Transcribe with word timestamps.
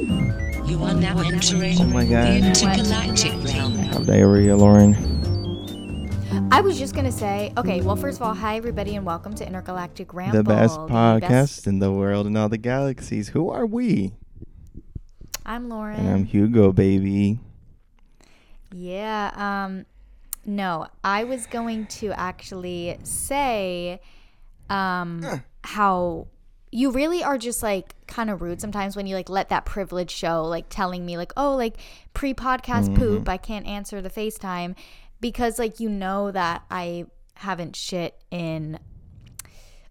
You 0.00 0.82
are 0.82 0.92
now 0.92 1.18
entering 1.22 1.80
Oh 1.80 1.84
my 1.86 2.04
the 2.04 2.10
God. 2.10 2.28
intergalactic 2.36 3.32
realm. 3.44 3.72
Have 3.78 4.04
diarrhea, 4.06 4.54
Lauren. 4.54 4.94
I 6.52 6.60
was 6.60 6.78
just 6.78 6.94
gonna 6.94 7.10
say, 7.10 7.50
okay. 7.56 7.80
Well, 7.80 7.96
first 7.96 8.18
of 8.18 8.22
all, 8.26 8.34
hi 8.34 8.56
everybody, 8.58 8.94
and 8.96 9.06
welcome 9.06 9.34
to 9.36 9.46
Intergalactic 9.46 10.12
Ramble, 10.12 10.36
The 10.36 10.44
best 10.44 10.74
the 10.74 10.86
podcast 10.88 11.20
best- 11.20 11.66
in 11.66 11.78
the 11.78 11.90
world 11.90 12.26
and 12.26 12.36
all 12.36 12.50
the 12.50 12.58
galaxies. 12.58 13.28
Who 13.28 13.48
are 13.48 13.64
we? 13.64 14.12
I'm 15.46 15.70
Lauren. 15.70 15.98
And 15.98 16.08
I'm 16.10 16.24
Hugo, 16.26 16.72
baby. 16.72 17.38
Yeah. 18.74 19.30
Um, 19.34 19.86
no, 20.44 20.88
I 21.04 21.24
was 21.24 21.46
going 21.46 21.86
to 21.86 22.12
actually 22.12 22.98
say, 23.02 24.00
um, 24.68 25.24
how 25.64 26.26
you 26.76 26.90
really 26.90 27.24
are 27.24 27.38
just 27.38 27.62
like 27.62 27.94
kind 28.06 28.28
of 28.28 28.42
rude 28.42 28.60
sometimes 28.60 28.96
when 28.96 29.06
you 29.06 29.16
like 29.16 29.30
let 29.30 29.48
that 29.48 29.64
privilege 29.64 30.10
show, 30.10 30.44
like 30.44 30.66
telling 30.68 31.06
me 31.06 31.16
like, 31.16 31.32
oh, 31.34 31.56
like 31.56 31.78
pre-podcast 32.12 32.88
mm-hmm. 32.88 32.96
poop, 32.96 33.28
I 33.30 33.38
can't 33.38 33.66
answer 33.66 34.02
the 34.02 34.10
FaceTime 34.10 34.76
because 35.18 35.58
like 35.58 35.80
you 35.80 35.88
know 35.88 36.30
that 36.32 36.64
I 36.70 37.06
haven't 37.32 37.76
shit 37.76 38.22
in 38.30 38.78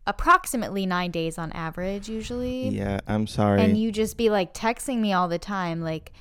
approximately 0.06 0.86
nine 0.86 1.10
days 1.10 1.40
on 1.40 1.52
average 1.54 2.08
usually. 2.08 2.70
Yeah, 2.70 3.00
I'm 3.08 3.26
sorry. 3.26 3.64
and 3.64 3.76
you 3.76 3.92
just 3.92 4.16
be 4.16 4.30
like 4.30 4.54
texting 4.54 5.00
me 5.00 5.12
all 5.12 5.28
the 5.28 5.40
time 5.40 5.82
like 5.82 6.14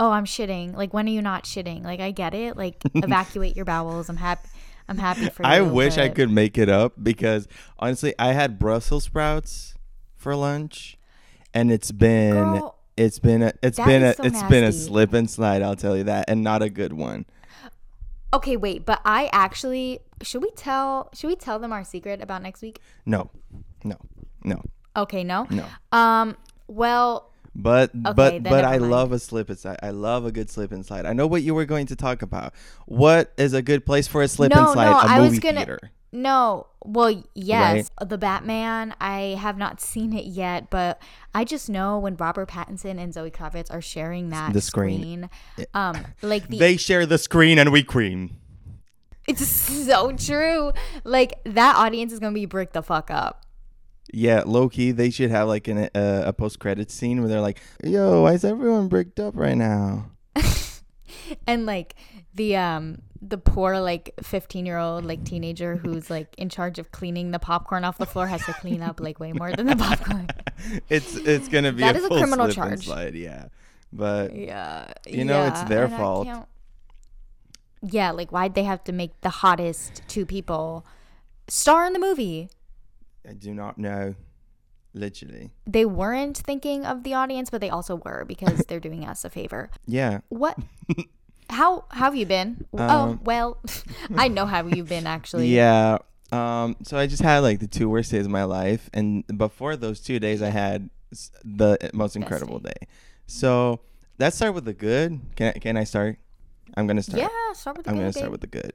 oh 0.00 0.10
i'm 0.10 0.24
shitting. 0.24 0.74
Like 0.74 0.92
when 0.92 1.06
are 1.06 1.12
you 1.12 1.22
not 1.22 1.44
shitting? 1.44 1.84
Like 1.84 2.00
i 2.00 2.10
get 2.10 2.34
it. 2.34 2.56
Like 2.56 2.82
evacuate 2.96 3.54
your 3.54 3.64
bowels. 3.64 4.08
I'm 4.08 4.16
happy 4.16 4.48
i'm 4.88 4.98
happy 4.98 5.30
for 5.30 5.44
you 5.44 5.48
I 5.48 5.60
wish 5.60 5.98
I 5.98 6.08
could 6.08 6.32
make 6.32 6.58
it 6.58 6.68
up 6.68 6.94
because 7.00 7.46
honestly, 7.78 8.12
I 8.18 8.32
had 8.32 8.58
Brussels 8.58 9.04
sprouts 9.04 9.76
for 10.20 10.36
lunch, 10.36 10.98
and 11.54 11.72
it's 11.72 11.90
been 11.90 12.34
Girl, 12.34 12.76
it's 12.96 13.18
been 13.18 13.42
a 13.42 13.52
it's 13.62 13.78
been 13.78 14.02
a 14.04 14.14
so 14.14 14.22
it's 14.24 14.42
been 14.44 14.64
a 14.64 14.72
slip 14.72 15.12
and 15.14 15.28
slide. 15.28 15.62
I'll 15.62 15.74
tell 15.76 15.96
you 15.96 16.04
that, 16.04 16.26
and 16.28 16.44
not 16.44 16.62
a 16.62 16.68
good 16.70 16.92
one. 16.92 17.24
okay 18.32 18.56
wait 18.56 18.86
but 18.86 19.00
i 19.04 19.28
actually 19.32 19.98
should 20.22 20.40
we 20.42 20.50
tell 20.52 21.10
should 21.12 21.26
we 21.26 21.34
tell 21.34 21.58
them 21.58 21.72
our 21.72 21.82
secret 21.82 22.22
about 22.22 22.42
next 22.42 22.62
week 22.62 22.78
No, 23.04 23.28
no, 23.82 23.96
no, 24.44 24.62
okay 24.96 25.24
no 25.24 25.46
no. 25.50 25.64
um 25.90 26.36
well 26.68 27.32
But 27.56 27.90
Okay, 27.90 28.12
but 28.14 28.42
but 28.44 28.64
I 28.64 28.78
mind. 28.78 28.90
love 28.92 29.10
a 29.12 29.18
slip 29.18 29.48
and 29.50 29.58
slide. 29.58 29.78
I 29.82 29.90
love 29.90 30.24
a 30.24 30.30
good 30.30 30.48
slip 30.48 30.70
and 30.70 30.86
slide. 30.86 31.04
I 31.04 31.12
know 31.12 31.26
what 31.26 31.42
you 31.42 31.52
were 31.58 31.64
going 31.66 31.86
to 31.86 31.96
talk 31.96 32.22
about. 32.22 32.54
What 32.86 33.32
is 33.36 33.52
a 33.54 33.62
good 33.62 33.82
place 33.84 34.06
for 34.06 34.22
a 34.22 34.28
slip 34.28 34.52
and 34.54 34.64
No, 34.66 34.72
slide? 34.72 34.90
no, 34.90 34.98
a 34.98 35.02
I 35.14 35.18
movie 35.18 35.30
was 35.30 35.38
gonna- 35.40 35.56
theater. 35.66 35.80
No, 36.12 36.66
well, 36.84 37.22
yes, 37.34 37.88
the 38.00 38.18
Batman. 38.18 38.94
I 39.00 39.36
have 39.40 39.56
not 39.56 39.80
seen 39.80 40.12
it 40.12 40.24
yet, 40.24 40.68
but 40.70 41.00
I 41.34 41.44
just 41.44 41.68
know 41.70 41.98
when 41.98 42.16
Robert 42.16 42.48
Pattinson 42.48 42.98
and 42.98 43.14
Zoe 43.14 43.30
Kravitz 43.30 43.72
are 43.72 43.80
sharing 43.80 44.30
that 44.30 44.52
The 44.52 44.60
screen. 44.60 45.28
screen, 45.54 45.66
um, 45.72 46.04
like 46.22 46.48
the 46.48 46.58
They 46.58 46.76
share 46.76 47.06
the 47.06 47.18
screen 47.18 47.58
and 47.58 47.70
we 47.70 47.84
cream. 47.84 48.36
It's 49.28 49.46
so 49.46 50.10
true. 50.16 50.72
Like 51.04 51.34
that 51.44 51.76
audience 51.76 52.12
is 52.12 52.18
gonna 52.18 52.34
be 52.34 52.46
bricked 52.46 52.72
the 52.72 52.82
fuck 52.82 53.10
up. 53.10 53.44
Yeah, 54.12 54.42
low 54.44 54.68
key, 54.68 54.90
they 54.90 55.10
should 55.10 55.30
have 55.30 55.46
like 55.46 55.68
an, 55.68 55.88
uh, 55.94 56.22
a 56.26 56.32
post 56.32 56.58
credit 56.58 56.90
scene 56.90 57.20
where 57.20 57.28
they're 57.28 57.40
like, 57.40 57.60
"Yo, 57.84 58.22
why 58.22 58.32
is 58.32 58.44
everyone 58.44 58.88
bricked 58.88 59.20
up 59.20 59.36
right 59.36 59.56
now?" 59.56 60.10
And 61.46 61.64
like 61.66 61.94
the 62.34 62.56
um 62.56 63.02
the 63.22 63.36
poor 63.38 63.78
like 63.80 64.14
15 64.22 64.64
year 64.64 64.78
old 64.78 65.04
like 65.04 65.22
teenager 65.24 65.76
who's 65.76 66.08
like 66.08 66.34
in 66.38 66.48
charge 66.48 66.78
of 66.78 66.90
cleaning 66.90 67.32
the 67.32 67.38
popcorn 67.38 67.84
off 67.84 67.98
the 67.98 68.06
floor 68.06 68.26
has 68.26 68.44
to 68.46 68.52
clean 68.54 68.80
up 68.82 68.98
like 69.00 69.20
way 69.20 69.32
more 69.32 69.52
than 69.52 69.66
the 69.66 69.76
popcorn. 69.76 70.26
it's 70.88 71.16
it's 71.16 71.46
gonna 71.48 71.72
be 71.72 71.80
That 71.82 71.96
a 71.96 71.98
is 71.98 72.04
a 72.06 72.08
criminal 72.08 72.48
charge. 72.48 72.86
slide, 72.86 73.14
yeah. 73.14 73.48
But 73.92 74.34
Yeah. 74.34 74.92
You 75.06 75.24
know, 75.24 75.44
it's 75.46 75.62
their 75.64 75.88
fault. 75.88 76.28
Yeah, 77.82 78.10
like 78.12 78.30
why'd 78.30 78.54
they 78.54 78.64
have 78.64 78.84
to 78.84 78.92
make 78.92 79.20
the 79.22 79.30
hottest 79.30 80.02
two 80.08 80.24
people 80.26 80.84
star 81.48 81.86
in 81.86 81.92
the 81.92 81.98
movie? 81.98 82.48
I 83.28 83.32
do 83.32 83.52
not 83.54 83.78
know, 83.78 84.14
literally. 84.94 85.50
They 85.66 85.84
weren't 85.84 86.36
thinking 86.36 86.84
of 86.86 87.02
the 87.04 87.14
audience, 87.14 87.50
but 87.50 87.60
they 87.60 87.70
also 87.70 87.96
were 87.96 88.24
because 88.26 88.60
they're 88.68 88.80
doing 88.80 89.04
us 89.06 89.24
a 89.24 89.30
favor. 89.30 89.70
Yeah, 89.86 90.20
What? 90.28 90.58
How, 91.50 91.84
how 91.90 92.04
have 92.06 92.16
you 92.16 92.26
been? 92.26 92.64
oh, 92.72 92.78
Um, 92.88 93.20
well, 93.24 93.58
I 94.16 94.28
know 94.28 94.46
how 94.46 94.66
you've 94.66 94.88
been 94.88 95.06
actually. 95.06 95.48
yeah. 95.54 95.98
Um, 96.32 96.76
so 96.84 96.96
I 96.96 97.06
just 97.06 97.22
had 97.22 97.40
like 97.40 97.58
the 97.58 97.66
two 97.66 97.88
worst 97.88 98.10
days 98.12 98.24
of 98.24 98.30
my 98.30 98.44
life, 98.44 98.88
and 98.94 99.26
before 99.36 99.76
those 99.76 100.00
two 100.00 100.18
days, 100.20 100.42
I 100.42 100.48
had 100.50 100.88
the 101.44 101.76
most 101.92 102.14
incredible 102.14 102.60
day. 102.60 102.86
So 103.26 103.80
let's 104.18 104.36
start 104.36 104.54
with 104.54 104.64
the 104.64 104.72
good. 104.72 105.20
Can 105.36 105.52
I, 105.54 105.58
can 105.58 105.76
I 105.76 105.84
start? 105.84 106.18
I'm 106.76 106.86
gonna 106.86 107.02
start. 107.02 107.20
Yeah, 107.20 107.28
start 107.54 107.78
with 107.78 107.86
the 107.86 107.90
good 107.90 107.96
I'm 107.96 107.96
good, 107.96 108.02
gonna 108.02 108.12
start 108.12 108.24
babe. 108.26 108.30
with 108.32 108.40
the 108.42 108.46
good. 108.46 108.72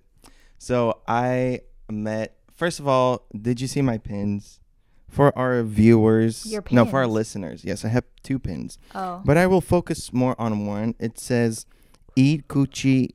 So 0.57 1.00
I 1.07 1.62
met. 1.90 2.36
First 2.56 2.80
of 2.81 2.88
all, 2.88 3.25
did 3.42 3.59
you 3.62 3.68
see 3.68 3.81
my 3.81 3.97
pins? 3.97 4.59
For 5.07 5.38
our 5.38 5.63
viewers, 5.63 6.46
Your 6.46 6.62
pins. 6.62 6.75
no, 6.75 6.84
for 6.84 6.97
our 7.00 7.07
listeners. 7.07 7.63
Yes, 7.63 7.86
I 7.86 7.88
have 7.88 8.03
two 8.24 8.38
pins, 8.38 8.78
Oh, 8.94 9.22
but 9.24 9.38
I 9.38 9.47
will 9.47 9.62
focus 9.62 10.12
more 10.12 10.36
on 10.38 10.66
one. 10.66 10.94
It 11.00 11.18
says, 11.19 11.66
"Eat 12.16 12.48
coochie, 12.48 13.12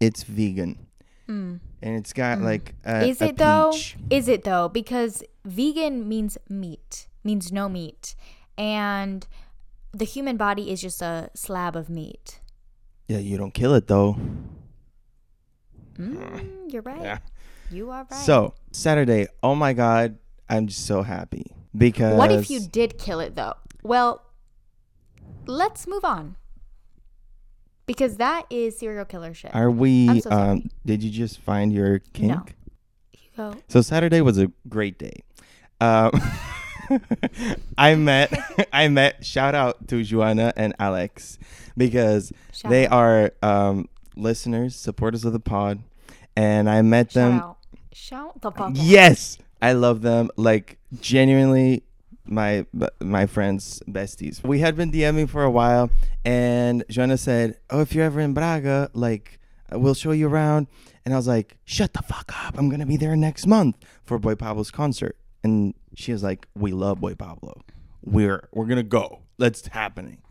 it's 0.00 0.22
vegan," 0.22 0.86
mm. 1.28 1.60
and 1.82 1.96
it's 1.96 2.12
got 2.12 2.40
like 2.40 2.74
a, 2.84 3.06
is 3.08 3.20
it 3.20 3.36
though? 3.36 3.70
peach. 3.72 3.96
Is 4.10 4.28
it 4.28 4.44
though? 4.44 4.68
Because 4.68 5.22
vegan 5.44 6.08
means 6.08 6.38
meat, 6.48 7.08
means 7.24 7.52
no 7.52 7.68
meat, 7.68 8.14
and 8.56 9.26
the 9.92 10.04
human 10.04 10.36
body 10.36 10.70
is 10.70 10.80
just 10.80 11.02
a 11.02 11.30
slab 11.34 11.76
of 11.76 11.88
meat. 11.88 12.40
Yeah, 13.08 13.18
you 13.18 13.38
don't 13.38 13.54
kill 13.54 13.74
it 13.74 13.86
though. 13.86 14.16
Mm, 15.98 16.72
you're 16.72 16.82
right. 16.82 17.02
Yeah. 17.02 17.18
You 17.70 17.90
are 17.90 18.06
right. 18.10 18.20
So 18.20 18.54
Saturday, 18.72 19.26
oh 19.42 19.54
my 19.54 19.72
god, 19.72 20.18
I'm 20.48 20.66
just 20.66 20.86
so 20.86 21.02
happy 21.02 21.52
because 21.76 22.16
what 22.16 22.30
if 22.30 22.50
you 22.50 22.60
did 22.60 22.98
kill 22.98 23.20
it 23.20 23.34
though? 23.34 23.54
Well, 23.82 24.22
let's 25.46 25.86
move 25.86 26.04
on. 26.04 26.36
Because 27.86 28.16
that 28.16 28.46
is 28.50 28.78
serial 28.78 29.04
killer 29.04 29.32
shit. 29.32 29.54
are 29.54 29.70
we? 29.70 30.20
So 30.20 30.30
um, 30.30 30.70
did 30.84 31.02
you 31.02 31.10
just 31.10 31.40
find 31.40 31.72
your 31.72 32.00
kink? 32.12 32.32
No. 32.32 32.44
You 33.12 33.28
go. 33.36 33.54
So 33.68 33.80
Saturday 33.80 34.20
was 34.20 34.38
a 34.38 34.50
great 34.68 34.98
day. 34.98 35.22
Um, 35.80 36.10
I 37.78 37.94
met 37.94 38.32
I 38.72 38.88
met 38.88 39.24
shout 39.24 39.54
out 39.54 39.88
to 39.88 40.02
Joanna 40.02 40.52
and 40.56 40.74
Alex 40.78 41.38
because 41.76 42.32
Shout 42.52 42.70
they 42.70 42.86
out. 42.86 42.92
are 42.92 43.32
um, 43.42 43.88
listeners, 44.16 44.74
supporters 44.76 45.24
of 45.24 45.32
the 45.32 45.40
pod, 45.40 45.80
and 46.36 46.68
I 46.70 46.82
met 46.82 47.12
Shout 47.12 47.14
them. 47.14 47.38
out. 47.40 47.56
Shout 47.92 48.40
the 48.42 48.50
fuck. 48.50 48.72
Yes, 48.74 49.38
I 49.62 49.72
love 49.72 50.02
them. 50.02 50.30
Like 50.36 50.78
genuinely, 51.00 51.82
my 52.26 52.66
my 53.00 53.26
friends, 53.26 53.82
besties. 53.88 54.42
We 54.44 54.60
had 54.60 54.76
been 54.76 54.90
DMing 54.90 55.28
for 55.28 55.44
a 55.44 55.50
while, 55.50 55.90
and 56.24 56.84
Joanna 56.90 57.18
said, 57.18 57.58
"Oh, 57.70 57.80
if 57.80 57.94
you're 57.94 58.04
ever 58.04 58.20
in 58.20 58.34
Braga, 58.34 58.90
like 58.94 59.38
uh, 59.72 59.78
we'll 59.78 59.94
show 59.94 60.12
you 60.12 60.28
around." 60.28 60.66
And 61.04 61.14
I 61.14 61.16
was 61.16 61.26
like, 61.26 61.56
"Shut 61.64 61.92
the 61.92 62.02
fuck 62.02 62.32
up! 62.46 62.58
I'm 62.58 62.68
gonna 62.68 62.86
be 62.86 62.96
there 62.96 63.16
next 63.16 63.46
month 63.46 63.76
for 64.04 64.18
Boy 64.18 64.34
Pablo's 64.34 64.70
concert." 64.70 65.16
And 65.42 65.74
she 65.94 66.12
was 66.12 66.22
like, 66.22 66.46
"We 66.54 66.72
love 66.72 67.00
Boy 67.00 67.14
Pablo. 67.14 67.62
We're 68.02 68.48
we're 68.52 68.66
gonna 68.66 68.82
go. 68.82 69.20
That's 69.38 69.66
happening." 69.68 70.22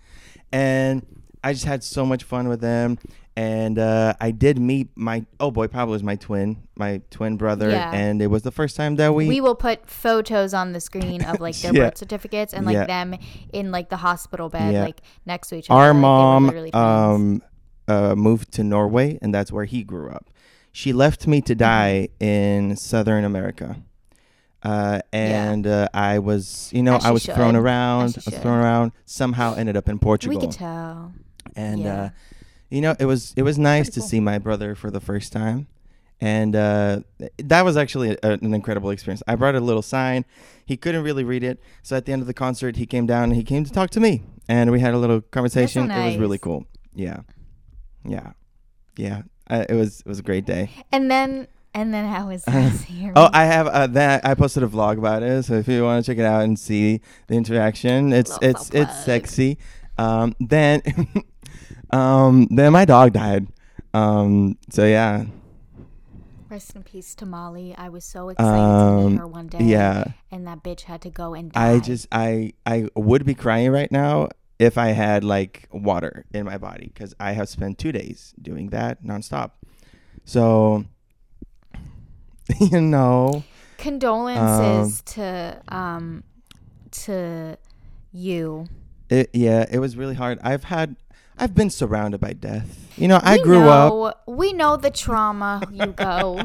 And 0.52 1.06
I 1.44 1.54
just 1.54 1.66
had 1.66 1.84
so 1.84 2.06
much 2.06 2.24
fun 2.24 2.48
with 2.48 2.62
them. 2.62 2.98
And 3.38 3.78
uh, 3.78 4.14
I 4.22 4.32
did 4.32 4.58
meet 4.60 4.88
my 4.96 5.26
oh 5.42 5.52
boy 5.52 5.68
Pablo 5.68 5.94
is 5.94 6.02
my 6.04 6.16
twin, 6.16 6.68
my 6.78 7.02
twin 7.12 7.36
brother, 7.36 7.70
Yeah. 7.70 7.92
and 7.94 8.22
it 8.22 8.28
was 8.28 8.44
the 8.44 8.52
first 8.52 8.78
time 8.78 8.96
that 8.96 9.14
we, 9.14 9.28
We 9.28 9.42
will 9.42 9.56
put 9.56 9.90
photos 9.90 10.54
on 10.54 10.72
the 10.72 10.80
screen 10.80 11.22
of 11.24 11.42
like 11.42 11.56
their 11.58 11.74
Yeah. 11.76 11.90
birth 11.90 11.98
certificates 11.98 12.54
and 12.54 12.66
like 12.66 12.76
Yeah. 12.76 12.86
them 12.86 13.16
in 13.52 13.72
like 13.72 13.90
the 13.90 13.98
hospital 13.98 14.48
bed, 14.48 14.74
like 14.76 15.02
next 15.26 15.50
to 15.50 15.58
each 15.58 15.70
other. 15.70 15.80
our 15.82 15.94
like, 15.94 16.02
mom 16.02 16.70
um 16.74 17.42
uh 17.90 18.16
moved 18.16 18.54
to 18.54 18.64
Norway 18.64 19.20
and 19.22 19.34
that's 19.36 19.52
where 19.52 19.66
he 19.66 19.84
grew 19.84 20.10
up. 20.10 20.30
She 20.72 20.94
left 20.94 21.28
me 21.28 21.40
Mm-hmm. 21.40 21.46
to 21.48 21.56
die 21.56 22.10
in 22.22 22.76
Southern 22.78 23.26
America. 23.26 23.78
Uh, 24.64 25.00
and 25.14 25.68
uh, 25.68 25.88
I 25.94 26.18
was, 26.20 26.72
you 26.74 26.82
know, 26.82 26.98
I 27.04 27.12
was 27.12 27.24
thrown 27.26 27.56
around. 27.56 28.02
I 28.02 28.04
was 28.06 28.14
should. 28.24 28.34
thrown 28.42 28.58
around. 28.60 28.94
Somehow 29.06 29.54
ended 29.56 29.78
up 29.78 29.88
in 29.88 30.00
Portugal. 30.00 30.40
we 30.40 30.46
could 30.48 30.56
tell. 30.56 31.14
and 31.56 31.86
uh, 31.86 32.10
you 32.70 32.82
know 32.82 32.96
it 33.00 33.06
was 33.06 33.34
it 33.38 33.44
was 33.44 33.58
nice 33.58 33.86
Pretty 33.88 33.94
to 33.96 34.00
cool. 34.02 34.10
see 34.10 34.20
my 34.20 34.38
brother 34.40 34.76
for 34.76 34.90
the 34.92 35.00
first 35.00 35.32
time. 35.32 35.68
And 36.22 36.56
uh, 36.56 37.02
that 37.38 37.66
was 37.66 37.76
actually 37.76 38.18
a, 38.24 38.32
an 38.32 38.54
incredible 38.54 38.90
experience. 38.90 39.22
I 39.28 39.36
brought 39.36 39.54
a 39.56 39.60
little 39.60 39.82
sign. 39.82 40.24
He 40.66 40.78
couldn't 40.78 41.04
really 41.04 41.26
read 41.26 41.44
it. 41.44 41.60
So 41.84 41.98
at 41.98 42.06
the 42.06 42.14
end 42.14 42.22
of 42.22 42.28
the 42.28 42.34
concert 42.34 42.78
he 42.78 42.86
came 42.86 43.06
down 43.06 43.26
and 43.26 43.36
he 43.36 43.44
came 43.44 43.66
to 43.66 43.72
talk 43.72 43.90
to 43.92 44.00
me. 44.00 44.24
And 44.48 44.72
we 44.72 44.80
had 44.80 44.94
a 44.94 44.98
little 44.98 45.20
conversation. 45.20 45.92
It 45.92 46.06
was 46.06 46.18
really 46.18 46.38
cool. 46.38 46.66
Yeah. 46.94 47.20
Yeah. 48.06 48.32
Yeah. 48.96 49.24
Uh, 49.50 49.66
it 49.68 49.74
was 49.76 50.00
it 50.00 50.06
was 50.08 50.20
a 50.20 50.24
great 50.24 50.46
day. 50.46 50.70
And 50.92 51.12
then 51.12 51.48
and 51.74 51.94
then 51.94 52.06
how 52.08 52.28
was 52.30 52.44
this 52.46 52.84
here? 52.94 53.12
oh 53.18 53.30
i 53.34 53.44
have 53.44 53.68
uh, 53.68 53.86
that 53.88 54.26
i 54.26 54.34
posted 54.34 54.64
a 54.64 54.68
vlog 54.68 54.98
about 54.98 55.22
it. 55.22 55.44
So 55.44 55.56
if 55.56 55.68
you 55.68 55.84
want 55.84 56.04
to 56.06 56.10
check 56.12 56.18
it 56.18 56.26
out 56.26 56.44
and 56.46 56.58
see 56.58 57.02
the 57.28 57.36
interaction 57.36 58.14
it's 58.14 58.32
Little 58.32 58.50
it's 58.52 58.70
it's 58.70 58.94
plug. 58.94 59.06
sexy. 59.06 59.58
Um, 59.98 60.36
then, 60.42 60.82
um, 61.92 62.48
then 62.52 62.72
my 62.74 62.86
dog 62.86 63.14
died. 63.14 63.48
Um, 63.94 64.58
so 64.70 64.86
yeah, 64.86 65.26
Rest 66.50 66.76
in 66.76 66.84
peace 66.84 67.16
to 67.16 67.26
Molly. 67.26 67.74
I 67.78 67.90
was 67.90 68.04
so 68.06 68.30
excited 68.30 68.52
to 68.52 68.58
Um, 68.60 69.12
meet 69.14 69.18
her 69.20 69.28
one 69.28 69.48
day. 69.48 69.64
yeah. 69.64 70.04
And 70.32 70.46
that 70.48 70.64
bitch 70.64 70.82
had 70.82 71.02
to 71.02 71.10
go 71.10 71.34
and 71.34 71.52
die. 71.52 71.72
I 71.72 71.80
just 71.80 72.08
I 72.12 72.54
I 72.66 72.88
would 72.96 73.26
be 73.26 73.34
crying 73.34 73.72
right 73.72 73.92
now 73.92 74.30
if 74.60 74.78
I 74.78 74.90
had 74.90 75.24
like 75.24 75.68
water 75.72 76.26
in 76.34 76.46
my 76.46 76.58
body 76.58 76.92
because 76.94 77.14
I 77.20 77.32
have 77.34 77.50
spent 77.50 77.78
two 77.78 77.92
days 77.92 78.34
doing 78.42 78.70
that 78.70 79.04
nonstop. 79.04 79.52
So, 80.24 80.86
you 82.60 82.80
know, 82.82 83.44
condolences 83.78 85.02
to 85.02 85.62
um 85.70 86.24
to 86.92 87.58
you. 88.14 88.68
it 89.10 89.30
yeah, 89.34 89.66
it 89.70 89.80
was 89.80 89.98
really 89.98 90.16
hard. 90.16 90.40
I've 90.44 90.66
had 90.66 90.96
I've 91.38 91.54
been 91.56 91.70
surrounded 91.70 92.20
by 92.22 92.34
death. 92.34 92.92
You 92.98 93.08
know, 93.08 93.20
I 93.22 93.38
We 93.38 93.44
grew 93.44 93.68
up, 93.68 93.92
know, 93.94 94.34
We 94.34 94.54
know 94.54 94.78
the 94.78 94.90
trauma 94.92 95.62
you 95.72 95.88
go, 95.88 96.42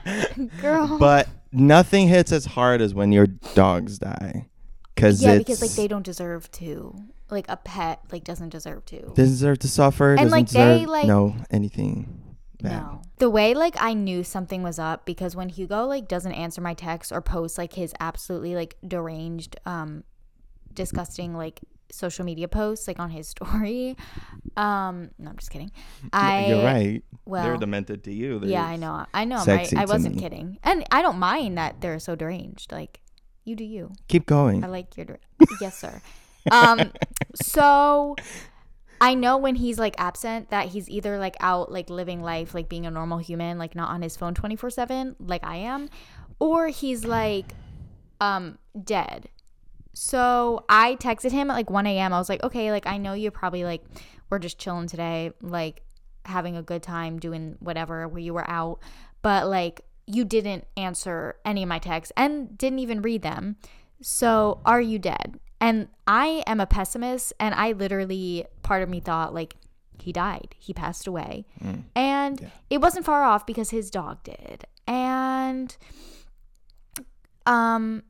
girl. 0.60 0.98
but 0.98 1.28
nothing 1.52 2.08
hits 2.08 2.32
as 2.32 2.44
hard 2.44 2.80
as 2.80 2.94
when 2.94 3.12
your 3.12 3.26
dogs 3.26 3.98
die. 3.98 4.48
Cause 4.96 5.22
yeah, 5.22 5.38
because 5.38 5.60
like 5.60 5.72
they 5.72 5.88
don't 5.88 6.04
deserve 6.04 6.50
to. 6.52 6.94
Like 7.30 7.46
a 7.48 7.56
pet 7.56 8.00
like 8.12 8.22
doesn't 8.24 8.50
deserve 8.50 8.84
to. 8.86 9.00
doesn't 9.00 9.14
deserve 9.14 9.58
to 9.60 9.68
suffer. 9.68 10.10
And, 10.10 10.30
doesn't 10.30 10.30
like, 10.30 10.48
they, 10.48 10.86
like- 10.86 11.06
no 11.06 11.34
anything. 11.50 12.20
Bad. 12.62 12.80
No. 12.80 13.02
The 13.18 13.28
way 13.28 13.54
like 13.54 13.76
I 13.80 13.92
knew 13.94 14.24
something 14.24 14.62
was 14.62 14.78
up 14.78 15.04
because 15.04 15.34
when 15.36 15.48
Hugo 15.48 15.86
like 15.86 16.08
doesn't 16.08 16.32
answer 16.32 16.60
my 16.60 16.74
texts 16.74 17.12
or 17.12 17.20
post 17.20 17.58
like 17.58 17.74
his 17.74 17.92
absolutely 18.00 18.54
like 18.54 18.76
deranged 18.86 19.56
um 19.66 20.04
disgusting 20.72 21.34
like 21.36 21.60
social 21.94 22.24
media 22.24 22.48
posts 22.48 22.86
like 22.88 22.98
on 22.98 23.10
his 23.10 23.28
story. 23.34 23.96
Um 24.56 25.10
no, 25.18 25.30
I'm 25.30 25.36
just 25.36 25.50
kidding. 25.50 25.70
I 26.12 26.46
You're 26.46 26.64
right. 26.64 27.02
well, 27.24 27.42
They're 27.44 27.56
demented 27.56 28.04
to 28.04 28.12
you. 28.12 28.40
Yeah, 28.44 28.62
They're- 28.62 28.72
I 28.72 28.76
know. 28.76 29.06
I 29.14 29.24
know. 29.24 29.44
Right. 29.44 29.72
I 29.76 29.84
wasn't 29.86 30.16
me. 30.16 30.22
kidding. 30.22 30.58
And 30.62 30.84
I 30.90 31.02
don't 31.02 31.18
mind 31.18 31.58
that 31.58 31.80
they're 31.80 31.98
so 31.98 32.14
deranged. 32.14 32.72
Like 32.72 33.00
you 33.44 33.56
do 33.56 33.64
you. 33.64 33.92
Keep 34.08 34.26
going. 34.26 34.64
I 34.64 34.68
like 34.68 34.96
your. 34.96 35.18
yes, 35.60 35.76
sir. 35.78 36.00
Um, 36.50 36.92
so 37.34 38.16
I 39.00 39.14
know 39.14 39.36
when 39.36 39.54
he's 39.54 39.78
like 39.78 39.94
absent 39.98 40.50
that 40.50 40.68
he's 40.68 40.88
either 40.88 41.18
like 41.18 41.36
out 41.40 41.70
like 41.70 41.90
living 41.90 42.22
life, 42.22 42.54
like 42.54 42.68
being 42.68 42.86
a 42.86 42.90
normal 42.90 43.18
human, 43.18 43.58
like 43.58 43.74
not 43.74 43.90
on 43.90 44.02
his 44.02 44.16
phone 44.16 44.34
twenty 44.34 44.56
four 44.56 44.70
seven, 44.70 45.16
like 45.18 45.44
I 45.44 45.56
am, 45.56 45.88
or 46.38 46.68
he's 46.68 47.04
like, 47.04 47.52
um, 48.20 48.58
dead. 48.82 49.28
So 49.94 50.64
I 50.68 50.96
texted 50.96 51.30
him 51.30 51.50
at 51.50 51.54
like 51.54 51.70
one 51.70 51.86
a.m. 51.86 52.12
I 52.12 52.18
was 52.18 52.28
like, 52.28 52.42
okay, 52.42 52.70
like 52.70 52.86
I 52.86 52.98
know 52.98 53.14
you're 53.14 53.30
probably 53.30 53.64
like 53.64 53.84
we're 54.28 54.38
just 54.38 54.58
chilling 54.58 54.88
today, 54.88 55.32
like 55.40 55.82
having 56.24 56.56
a 56.56 56.62
good 56.62 56.82
time 56.82 57.18
doing 57.18 57.56
whatever 57.60 58.06
where 58.08 58.20
you 58.20 58.34
were 58.34 58.48
out, 58.50 58.80
but 59.22 59.48
like 59.48 59.82
you 60.06 60.24
didn't 60.24 60.66
answer 60.76 61.36
any 61.44 61.62
of 61.62 61.68
my 61.68 61.78
texts 61.78 62.12
and 62.16 62.56
didn't 62.58 62.80
even 62.80 63.02
read 63.02 63.22
them. 63.22 63.56
So, 64.02 64.60
are 64.66 64.80
you 64.80 64.98
dead? 64.98 65.38
And 65.60 65.88
I 66.06 66.42
am 66.46 66.60
a 66.60 66.66
pessimist, 66.66 67.32
and 67.40 67.54
I 67.54 67.72
literally, 67.72 68.44
part 68.62 68.82
of 68.82 68.88
me 68.90 69.00
thought, 69.00 69.32
like, 69.32 69.56
he 69.98 70.12
died. 70.12 70.54
He 70.58 70.74
passed 70.74 71.06
away. 71.06 71.46
And 71.94 72.50
it 72.68 72.82
wasn't 72.82 73.06
far 73.06 73.22
off 73.22 73.46
because 73.46 73.70
his 73.70 73.90
dog 73.90 74.22
did. 74.24 74.66
And, 74.86 75.74
um, 77.46 78.02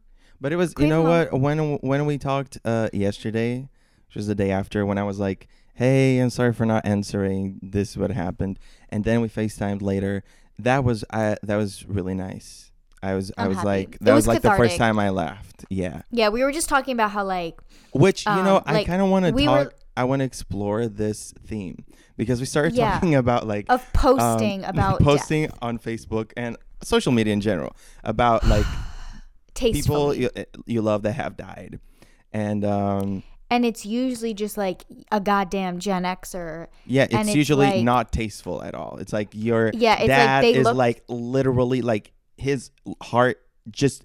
But 0.45 0.53
it 0.53 0.57
was, 0.57 0.75
you 0.79 0.87
know 0.87 1.03
mom. 1.03 1.09
what? 1.31 1.41
When 1.41 1.59
when 1.79 2.05
we 2.05 2.19
talked 2.19 2.59
uh, 2.67 2.91
yesterday, 2.93 3.67
which 4.09 4.15
was 4.15 4.27
the 4.27 4.35
day 4.35 4.51
after, 4.51 4.85
when 4.85 4.99
I 4.99 5.03
was 5.03 5.19
like, 5.19 5.49
"Hey, 5.73 6.19
I'm 6.19 6.29
sorry 6.29 6.53
for 6.53 6.67
not 6.67 6.85
answering. 6.85 7.59
This 7.63 7.93
is 7.93 7.97
what 7.97 8.11
happened," 8.11 8.59
and 8.91 9.05
then 9.05 9.23
we 9.23 9.31
Facetimed 9.31 9.81
later. 9.81 10.23
That 10.59 10.85
was 10.85 11.03
I. 11.11 11.39
That 11.43 11.57
was 11.57 11.87
really 11.89 12.13
nice. 12.13 12.73
I 13.03 13.15
was. 13.15 13.33
I 13.39 13.45
I'm 13.45 13.49
was 13.49 13.57
happy. 13.57 13.67
like, 13.69 13.95
It 13.95 14.05
that 14.05 14.13
was, 14.13 14.27
was 14.27 14.35
like 14.35 14.43
the 14.43 14.51
first 14.51 14.77
time 14.77 14.99
I 14.99 15.09
laughed. 15.09 15.65
Yeah. 15.71 16.03
yeah, 16.11 16.29
we 16.29 16.45
were 16.45 16.53
just 16.53 16.69
talking 16.69 16.93
about 16.93 17.11
how, 17.13 17.25
like, 17.25 17.59
Which 17.93 18.27
you 18.27 18.43
know, 18.43 18.57
Um, 18.59 18.65
I 18.67 18.73
like, 18.75 18.87
kind 18.87 19.01
of 19.01 19.09
want 19.09 19.25
to 19.25 19.33
we 19.33 19.47
talk. 19.47 19.69
were- 19.69 19.75
I 19.97 20.05
want 20.05 20.21
to 20.21 20.25
explore 20.27 20.89
this 20.89 21.33
theme 21.47 21.87
because 22.19 22.39
we 22.41 22.45
started 22.47 22.75
Yeah. 22.75 22.93
talking 22.93 23.15
about 23.15 23.47
like 23.47 23.65
of 23.71 23.81
posting 23.95 24.63
um, 24.65 24.71
about 24.75 24.99
death. 24.99 25.07
posting 25.07 25.51
on 25.63 25.79
Facebook 25.79 26.33
and 26.37 26.59
social 26.83 27.13
media 27.13 27.33
in 27.33 27.41
general 27.41 27.75
about 28.03 28.47
like 28.47 28.67
people 29.55 30.15
you, 30.15 30.31
you 30.67 30.83
love 30.83 31.03
that 31.03 31.13
have 31.13 31.37
died, 31.37 31.79
and 32.33 32.65
um, 32.65 33.23
and 33.51 33.65
it's 33.65 33.85
usually 33.87 34.35
just 34.35 34.57
like 34.57 34.85
a 35.13 35.21
goddamn 35.21 35.79
Gen 35.79 36.03
Xer. 36.05 36.67
yeah, 36.87 37.05
it's, 37.05 37.15
it's 37.15 37.35
usually 37.35 37.67
like- 37.67 37.85
not 37.85 38.13
tasteful 38.13 38.63
at 38.63 38.75
all. 38.75 38.97
It's 38.99 39.13
like 39.13 39.29
your 39.33 39.71
Yeah, 39.75 39.95
it's 39.95 40.01
like 40.01 40.09
dad 40.09 40.45
they 40.45 40.55
is 40.55 40.65
look- 40.65 40.77
like 40.77 41.05
literally 41.09 41.83
like 41.83 42.13
his 42.37 42.71
heart 43.03 43.41
just 43.71 44.05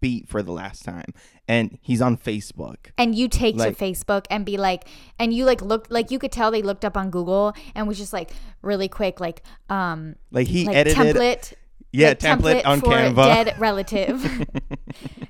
beat 0.00 0.28
for 0.28 0.42
the 0.42 0.52
last 0.52 0.84
time, 0.84 1.12
and 1.48 1.78
he's 1.82 2.00
on 2.00 2.16
Facebook. 2.16 2.76
and 2.96 3.14
you 3.14 3.28
take 3.28 3.56
Like- 3.56 3.76
to 3.76 3.84
Facebook 3.84 4.26
and 4.30 4.44
be 4.46 4.56
like, 4.56 4.86
and 5.18 5.32
you 5.32 5.44
like 5.44 5.60
looked 5.62 5.90
like 5.90 6.10
you 6.10 6.18
could 6.18 6.32
tell 6.32 6.50
they 6.50 6.62
looked 6.62 6.84
up 6.84 6.96
on 6.96 7.10
Google 7.10 7.54
and 7.74 7.86
was 7.88 7.98
just 7.98 8.12
like 8.12 8.30
really 8.62 8.88
quick, 8.88 9.20
like 9.20 9.42
um, 9.68 10.16
Like 10.30 10.46
he 10.46 10.64
like 10.66 10.76
edited, 10.76 11.16
template, 11.16 11.52
yeah, 11.94 12.08
like, 12.08 12.18
template, 12.18 12.66
on 12.66 12.80
for 12.80 12.88
Canva. 12.88 13.44
dead 13.44 13.54
relative, 13.58 14.24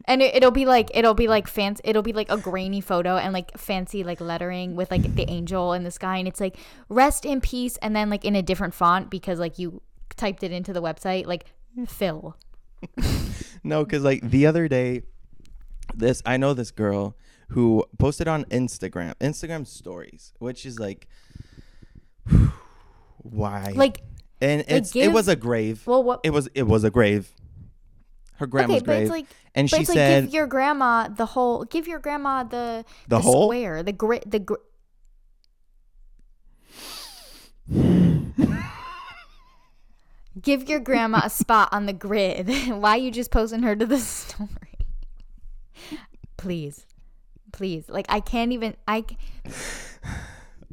and 0.06 0.22
it, 0.22 0.34
it'll 0.34 0.50
be 0.50 0.66
like 0.66 0.90
it'll 0.94 1.14
be 1.14 1.28
like 1.28 1.46
fancy, 1.46 1.82
it'll 1.84 2.02
be 2.02 2.12
like 2.12 2.30
a 2.30 2.36
grainy 2.36 2.80
photo 2.80 3.16
and 3.16 3.32
like 3.32 3.56
fancy 3.56 4.04
like 4.04 4.20
lettering 4.20 4.76
with 4.76 4.90
like 4.90 5.14
the 5.14 5.28
angel 5.30 5.72
in 5.72 5.84
the 5.84 5.90
sky, 5.90 6.16
and 6.16 6.28
it's 6.28 6.40
like 6.40 6.56
rest 6.88 7.24
in 7.24 7.40
peace, 7.40 7.76
and 7.78 7.94
then 7.94 8.10
like 8.10 8.24
in 8.24 8.34
a 8.34 8.42
different 8.42 8.74
font 8.74 9.10
because 9.10 9.38
like 9.38 9.58
you 9.58 9.82
typed 10.16 10.42
it 10.42 10.52
into 10.52 10.72
the 10.72 10.82
website, 10.82 11.26
like 11.26 11.46
Phil. 11.86 12.36
No, 13.64 13.82
because 13.82 14.04
like 14.04 14.20
the 14.22 14.46
other 14.46 14.68
day, 14.68 15.02
this 15.94 16.22
I 16.26 16.36
know 16.36 16.52
this 16.52 16.70
girl 16.70 17.16
who 17.48 17.84
posted 17.98 18.28
on 18.28 18.44
Instagram, 18.44 19.14
Instagram 19.14 19.66
stories, 19.66 20.34
which 20.38 20.66
is 20.66 20.78
like, 20.78 21.08
why? 23.16 23.72
Like 23.74 24.02
and 24.44 24.64
it's 24.68 24.94
it 24.94 25.08
was 25.08 25.28
a 25.28 25.36
grave. 25.36 25.86
well, 25.86 26.02
what? 26.02 26.20
It 26.24 26.30
was 26.30 26.48
it 26.54 26.64
was 26.64 26.84
a 26.84 26.90
grave. 26.90 27.30
Her 28.38 28.46
grandma's 28.46 28.78
okay, 28.78 28.86
but 28.86 28.92
grave, 28.92 29.02
it's 29.02 29.10
like 29.10 29.26
and 29.54 29.70
But 29.70 29.76
she 29.76 29.82
it's 29.82 29.92
said, 29.92 30.22
like 30.24 30.24
give 30.30 30.34
your 30.34 30.46
grandma 30.46 31.08
the 31.08 31.26
whole. 31.26 31.64
Give 31.64 31.86
your 31.86 31.98
grandma 32.00 32.42
the 32.44 32.84
The 33.08 33.20
whole? 33.20 33.48
square, 33.48 33.82
the 33.82 33.92
grit, 33.92 34.28
the 34.30 34.40
gr- 34.40 34.54
Give 40.40 40.68
your 40.68 40.80
grandma 40.80 41.20
a 41.24 41.30
spot 41.30 41.68
on 41.72 41.86
the 41.86 41.92
grid. 41.92 42.48
Why 42.68 42.96
you 42.96 43.10
just 43.10 43.30
posting 43.30 43.62
her 43.62 43.76
to 43.76 43.86
the 43.86 43.98
story? 44.00 44.48
Please, 46.36 46.86
please. 47.52 47.88
Like 47.88 48.06
I 48.08 48.20
can't 48.20 48.52
even. 48.52 48.76
I 48.88 49.04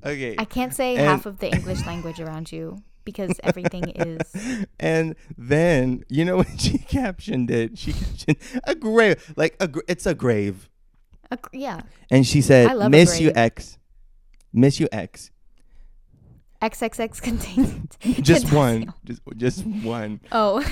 "Okay." 0.03 0.35
I 0.37 0.45
can't 0.45 0.73
say 0.73 0.95
And- 0.95 1.05
half 1.05 1.25
of 1.25 1.39
the 1.39 1.51
English 1.51 1.85
language 1.85 2.19
around 2.19 2.51
you 2.51 2.81
because 3.05 3.39
everything 3.43 3.89
is. 3.89 4.65
and 4.79 5.15
then 5.37 6.03
you 6.09 6.25
know 6.25 6.37
when 6.37 6.57
she 6.57 6.77
captioned 6.77 7.49
it? 7.51 7.77
She 7.77 7.93
captioned 7.93 8.37
a 8.65 8.75
grave, 8.75 9.33
like 9.35 9.55
a 9.59 9.67
gr- 9.67 9.81
it's 9.87 10.05
a 10.05 10.13
grave, 10.13 10.69
A, 11.29 11.37
gr- 11.37 11.49
yeah, 11.53 11.81
and 12.09 12.25
she 12.27 12.41
said, 12.41 12.67
I 12.69 12.73
love 12.73 12.87
a 12.87 12.89
"Miss 12.89 13.19
you. 13.19 13.31
X, 13.35 13.77
miss 14.53 14.79
you 14.79 14.87
X." 14.91 15.31
XXX 16.61 17.21
contains. 17.21 17.97
Just 18.21 18.53
one, 18.53 18.93
just 19.03 19.21
just 19.35 19.65
one. 19.65 20.19
Oh, 20.31 20.63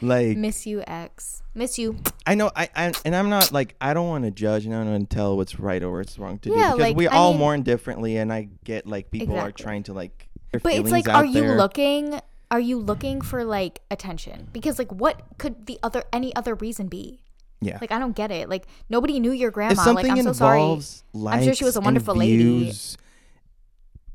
Like 0.00 0.38
miss 0.38 0.66
you 0.66 0.82
X. 0.86 1.42
Miss 1.54 1.78
you. 1.78 1.98
I 2.26 2.34
know, 2.34 2.50
I, 2.56 2.70
I 2.74 2.92
and 3.04 3.14
I'm 3.14 3.28
not 3.28 3.52
like 3.52 3.74
I 3.78 3.92
don't 3.92 4.08
want 4.08 4.24
to 4.24 4.30
judge 4.30 4.64
and 4.64 4.74
I 4.74 4.78
don't 4.78 4.90
want 4.90 5.10
to 5.10 5.14
tell 5.14 5.36
what's 5.36 5.60
right 5.60 5.82
or 5.82 5.92
what's 5.98 6.18
wrong 6.18 6.38
to 6.38 6.48
do 6.48 6.54
because 6.54 6.78
like, 6.78 6.96
we 6.96 7.08
I 7.08 7.14
all 7.14 7.32
mean- 7.32 7.40
mourn 7.40 7.62
differently, 7.62 8.16
and 8.16 8.32
I 8.32 8.48
get 8.64 8.86
like 8.86 9.10
people 9.10 9.36
are 9.38 9.52
trying 9.52 9.82
to 9.84 9.92
like. 9.92 10.28
But 10.52 10.74
it's 10.74 10.90
like, 10.90 11.08
are 11.08 11.24
you 11.24 11.42
looking? 11.44 12.20
Are 12.50 12.60
you 12.60 12.78
looking 12.78 13.22
for 13.22 13.44
like 13.44 13.80
attention? 13.90 14.48
Because 14.52 14.78
like, 14.78 14.92
what 14.92 15.22
could 15.38 15.66
the 15.66 15.78
other 15.82 16.04
any 16.12 16.34
other 16.36 16.54
reason 16.54 16.88
be? 16.88 17.20
Yeah. 17.62 17.78
Like, 17.80 17.92
I 17.92 17.98
don't 18.00 18.14
get 18.16 18.30
it. 18.32 18.48
Like, 18.48 18.66
nobody 18.90 19.20
knew 19.20 19.30
your 19.30 19.48
if 19.48 19.54
grandma. 19.54 19.82
something 19.82 20.08
Like, 20.08 20.18
I'm 20.18 20.24
so 20.24 20.32
sorry. 20.32 20.58
involves 20.60 21.04
I'm 21.14 21.44
sure 21.44 21.54
she 21.54 21.64
was 21.64 21.76
a 21.76 21.80
wonderful 21.80 22.14
lady. 22.16 22.68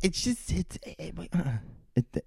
It's 0.03 0.21
just 0.21 0.51
it's 0.51 0.77
it, 0.83 1.15
uh, 1.33 1.41
it, 1.95 2.25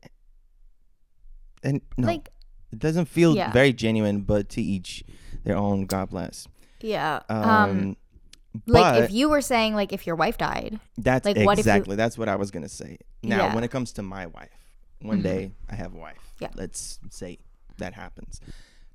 and 1.62 1.80
no, 1.96 2.06
Like, 2.08 2.30
it 2.72 2.78
doesn't 2.78 3.04
feel 3.06 3.36
Yeah. 3.36 3.52
very 3.52 3.72
genuine. 3.72 4.22
But 4.22 4.48
to 4.50 4.62
each 4.62 5.04
their 5.44 5.56
own. 5.56 5.86
God 5.86 6.10
bless. 6.10 6.48
yeah. 6.80 7.20
Um, 7.28 7.44
Um, 7.50 7.96
like 8.66 8.94
but 8.94 9.04
if 9.04 9.12
you 9.12 9.28
were 9.28 9.40
saying 9.40 9.74
like 9.74 9.92
if 9.92 10.06
your 10.06 10.16
wife 10.16 10.36
died, 10.38 10.80
That's 10.98 11.24
like, 11.26 11.36
what 11.36 11.58
if 11.58 11.66
you- 11.66 11.70
exactly 11.72 11.96
that's 11.96 12.18
what 12.18 12.28
I 12.28 12.36
was 12.36 12.50
gonna 12.50 12.68
say. 12.68 12.98
Now, 13.22 13.46
Yeah. 13.46 13.54
when 13.54 13.64
it 13.64 13.70
comes 13.70 13.92
to 13.92 14.02
my 14.02 14.26
wife, 14.26 14.50
one 15.00 15.20
Mhm. 15.20 15.22
day 15.22 15.52
I 15.68 15.74
have 15.76 15.94
a 15.94 15.98
wife. 15.98 16.18
Yeah. 16.40 16.48
Let's 16.54 16.98
say 17.10 17.38
that 17.78 17.94
happens. 17.94 18.40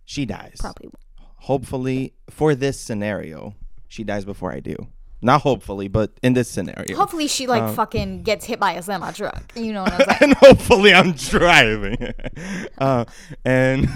She 0.06 0.26
dies. 0.26 0.58
probably. 0.60 0.90
Hopefully, 1.38 2.14
for 2.30 2.56
this 2.56 2.80
scenario, 2.80 3.56
she 3.88 4.04
dies 4.04 4.26
before 4.26 4.52
I 4.52 4.60
do. 4.60 4.76
Not 5.22 5.42
hopefully, 5.42 5.88
but 5.88 6.12
in 6.22 6.34
this 6.34 6.50
scenario. 6.50 6.96
Hopefully, 6.98 7.28
she 7.28 7.48
like 7.48 7.64
Um, 7.64 7.76
fucking 7.76 8.24
gets 8.24 8.46
hit 8.46 8.60
by 8.60 8.74
a 8.74 8.82
semi 8.84 9.12
truck. 9.12 9.52
You 9.56 9.74
know 9.74 9.84
what 9.84 9.94
I'm 9.94 10.00
saying? 10.10 10.18
and 10.22 10.34
hopefully 10.36 10.94
I'm 10.94 11.14
driving. 11.14 11.98
uh, 12.78 13.06
and 13.44 13.88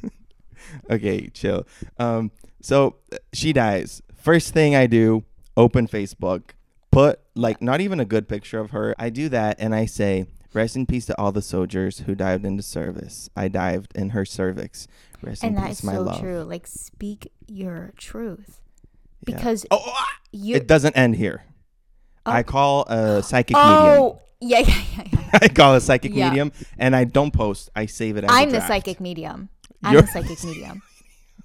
okay, 0.90 1.28
chill. 1.28 1.66
Um, 1.98 2.30
so 2.62 2.96
she 3.32 3.52
dies. 3.52 4.02
First 4.20 4.52
thing 4.52 4.74
I 4.76 4.86
do, 4.86 5.24
open 5.56 5.86
Facebook, 5.88 6.50
put 6.90 7.20
like 7.34 7.62
not 7.62 7.80
even 7.80 8.00
a 8.00 8.04
good 8.04 8.28
picture 8.28 8.58
of 8.60 8.70
her. 8.70 8.94
I 8.98 9.10
do 9.10 9.28
that 9.30 9.56
and 9.58 9.74
I 9.74 9.86
say, 9.86 10.26
"Rest 10.52 10.76
in 10.76 10.86
peace 10.86 11.06
to 11.06 11.18
all 11.18 11.32
the 11.32 11.42
soldiers 11.42 12.00
who 12.00 12.14
dived 12.14 12.44
into 12.44 12.62
service. 12.62 13.30
I 13.36 13.48
dived 13.48 13.92
in 13.96 14.10
her 14.10 14.24
cervix. 14.24 14.86
Rest 15.22 15.42
and 15.42 15.54
in 15.56 15.60
that 15.62 15.68
peace, 15.68 15.78
is 15.78 15.84
my 15.84 15.94
so 15.94 16.02
love." 16.02 16.20
true. 16.20 16.42
Like, 16.42 16.66
speak 16.66 17.30
your 17.46 17.92
truth. 17.96 18.60
Yeah. 19.26 19.36
Because 19.36 19.66
Oh, 19.70 19.82
ah! 19.84 20.06
you. 20.32 20.56
it 20.56 20.66
doesn't 20.66 20.96
end 20.96 21.16
here. 21.16 21.44
Oh. 22.26 22.32
I 22.32 22.42
call 22.42 22.82
a 22.88 23.22
psychic 23.22 23.56
medium. 23.56 23.72
oh, 23.74 24.20
yeah, 24.40 24.58
yeah, 24.60 24.82
yeah, 24.96 25.04
yeah. 25.12 25.28
I 25.42 25.48
call 25.48 25.74
a 25.74 25.80
psychic 25.80 26.14
Yeah. 26.14 26.28
medium, 26.28 26.52
and 26.78 26.94
I 26.94 27.04
don't 27.04 27.30
post. 27.32 27.70
I 27.74 27.86
save 27.86 28.16
it. 28.18 28.24
As 28.24 28.30
a 28.30 28.34
I'm 28.34 28.48
the 28.50 28.56
draft. 28.58 28.68
psychic 28.68 29.00
medium. 29.00 29.48
I'm 29.82 29.92
You're- 29.94 30.02
the 30.06 30.12
psychic 30.12 30.44
medium. 30.44 30.82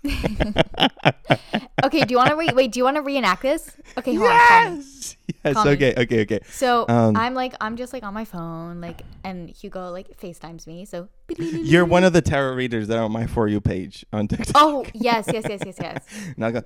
okay, 1.83 2.01
do 2.01 2.11
you 2.11 2.17
want 2.17 2.29
to 2.29 2.35
re- 2.35 2.51
wait? 2.53 2.71
Do 2.71 2.79
you 2.79 2.83
want 2.83 2.97
to 2.97 3.01
reenact 3.01 3.41
this? 3.41 3.75
Okay, 3.97 4.13
hold 4.15 4.29
on. 4.29 4.37
Yes. 4.37 5.17
Yes. 5.43 5.53
Call 5.53 5.65
me. 5.65 5.71
Okay. 5.71 5.93
Okay. 5.97 6.21
Okay. 6.21 6.39
So 6.49 6.85
Um, 6.87 7.15
I'm 7.15 7.33
like, 7.33 7.53
I'm 7.61 7.75
just 7.77 7.93
like 7.93 8.03
on 8.03 8.13
my 8.13 8.25
phone, 8.25 8.81
like, 8.81 9.01
and 9.23 9.49
Hugo 9.49 9.91
like 9.91 10.17
FaceTimes 10.19 10.67
me. 10.67 10.85
So 10.85 11.07
You're 11.37 11.85
one 11.85 12.03
of 12.03 12.13
the 12.13 12.21
tarot 12.21 12.55
readers 12.55 12.87
that 12.87 12.97
are 12.97 13.03
on 13.03 13.11
my 13.11 13.27
for 13.27 13.47
you 13.47 13.61
page 13.61 14.05
on 14.13 14.27
TikTok. 14.29 14.53
Oh 14.55 14.85
yes, 14.93 15.25
yes, 15.31 15.45
yes, 15.47 15.61
yes, 15.65 15.75
yes. 15.79 16.05
And 16.35 16.45
I 16.45 16.51
go 16.51 16.63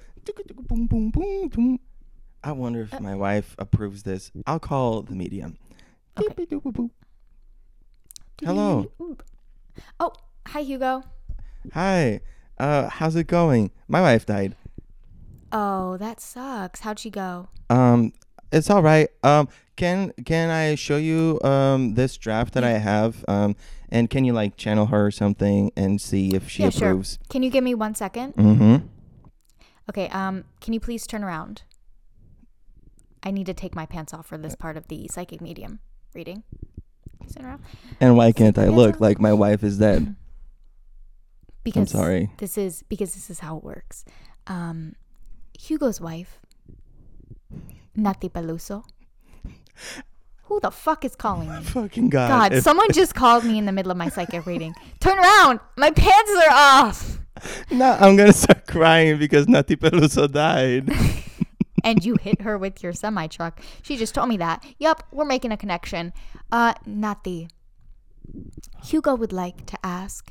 boom, 0.68 0.88
boom, 0.88 1.10
boom, 1.12 1.48
boom. 1.50 1.80
I 2.44 2.54
wonder 2.54 2.82
if 2.82 3.00
my 3.02 3.16
wife 3.16 3.56
approves 3.60 4.04
this. 4.04 4.32
I'll 4.48 4.60
call 4.60 5.02
the 5.02 5.14
medium. 5.14 5.58
Okay. 6.18 6.48
Hello. 8.44 8.90
Oh, 10.00 10.14
hi 10.48 10.62
Hugo. 10.62 11.04
Hi. 11.74 12.22
Uh, 12.60 12.90
how's 12.90 13.16
it 13.16 13.28
going? 13.28 13.72
My 13.88 14.02
wife 14.02 14.26
died. 14.26 14.56
Oh, 15.52 15.98
that 15.98 16.20
sucks. 16.20 16.82
How'd 16.82 17.00
she 17.00 17.10
go? 17.10 17.48
Um, 17.70 18.14
it's 18.52 18.70
all 18.70 18.84
right. 18.84 19.10
Um, 19.24 19.48
can 19.76 20.12
can 20.26 20.50
I 20.50 20.76
show 20.76 20.98
you 20.98 21.40
um 21.42 21.94
this 21.96 22.18
draft 22.18 22.54
that 22.54 22.64
I 22.64 22.72
have? 22.72 23.24
Um, 23.28 23.56
and 23.90 24.10
can 24.10 24.26
you 24.26 24.34
like 24.34 24.58
channel 24.58 24.88
her 24.88 25.08
or 25.08 25.12
something 25.12 25.72
and 25.76 26.00
see 26.02 26.36
if 26.36 26.50
she 26.50 26.64
yeah, 26.64 26.70
sure. 26.70 27.02
Can 27.30 27.44
you 27.44 27.50
give 27.50 27.64
me 27.64 27.74
one 27.74 27.96
second? 27.96 28.36
Mm-hmm. 28.36 28.88
Okay. 29.90 30.10
Um, 30.10 30.44
can 30.62 30.74
you 30.74 30.80
please 30.80 31.08
turn 31.08 31.24
around? 31.24 31.64
I 33.24 33.32
need 33.32 33.48
to 33.48 33.54
take 33.54 33.76
my 33.76 33.86
pants 33.86 34.14
off 34.14 34.28
for 34.28 34.38
this 34.38 34.56
part 34.56 34.78
of 34.78 34.88
the 34.88 35.08
psychic 35.12 35.42
medium 35.42 35.80
reading. 36.14 36.44
Turn 37.36 37.46
around. 37.46 37.64
And 38.00 38.16
why 38.16 38.32
can't 38.32 38.58
I 38.58 38.68
look 38.68 39.00
like 39.00 39.20
my 39.20 39.34
wife 39.34 39.64
is 39.64 39.78
dead? 39.78 40.16
Because 41.74 41.92
sorry. 41.92 42.32
This 42.38 42.58
is 42.58 42.84
because 42.90 43.14
this 43.14 43.30
is 43.30 43.40
how 43.40 43.58
it 43.58 43.64
works. 43.64 44.06
Um, 44.48 44.96
Hugo's 45.58 46.00
wife, 46.02 46.40
Nati 47.96 48.30
Peluso. 48.30 48.84
Who 50.44 50.60
the 50.60 50.72
fuck 50.72 51.06
is 51.06 51.16
calling 51.16 51.50
me? 51.50 51.62
Fucking 51.62 52.10
God. 52.10 52.28
God, 52.28 52.54
if- 52.54 52.64
someone 52.64 52.88
just 52.94 53.14
called 53.14 53.44
me 53.44 53.58
in 53.58 53.66
the 53.66 53.72
middle 53.72 53.92
of 53.92 53.98
my 53.98 54.10
psychic 54.10 54.46
reading. 54.46 54.74
Turn 55.00 55.18
around! 55.20 55.60
My 55.78 55.92
pants 55.92 56.32
are 56.32 56.52
off! 56.52 57.20
no, 57.72 57.92
I'm 58.00 58.16
gonna 58.16 58.34
start 58.34 58.66
crying 58.68 59.18
because 59.20 59.48
Nati 59.48 59.76
Peluso 59.76 60.32
died. 60.32 60.90
And 61.82 62.04
you 62.04 62.18
hit 62.20 62.42
her 62.42 62.58
with 62.58 62.84
your 62.84 62.92
semi 62.92 63.28
truck. 63.28 63.62
She 63.84 63.96
just 63.96 64.14
told 64.14 64.28
me 64.28 64.36
that. 64.36 64.66
Yup, 64.80 65.02
we're 65.14 65.24
making 65.24 65.54
a 65.54 65.58
connection. 65.58 66.12
Uh, 66.52 66.74
Nati. 66.86 67.48
Hugo 68.84 69.16
would 69.16 69.32
like 69.32 69.66
to 69.68 69.78
ask 69.82 70.30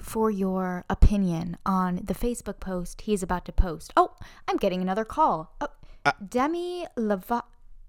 for 0.00 0.30
your 0.30 0.84
opinion 0.90 1.56
on 1.64 2.00
the 2.04 2.14
Facebook 2.14 2.60
post 2.60 3.02
he's 3.02 3.22
about 3.22 3.44
to 3.46 3.52
post. 3.52 3.92
Oh, 3.96 4.14
I'm 4.48 4.56
getting 4.56 4.80
another 4.82 5.04
call. 5.04 5.54
Oh, 5.60 5.68
Uh, 6.04 6.12
Demi 6.26 6.86
Lava- 6.96 7.44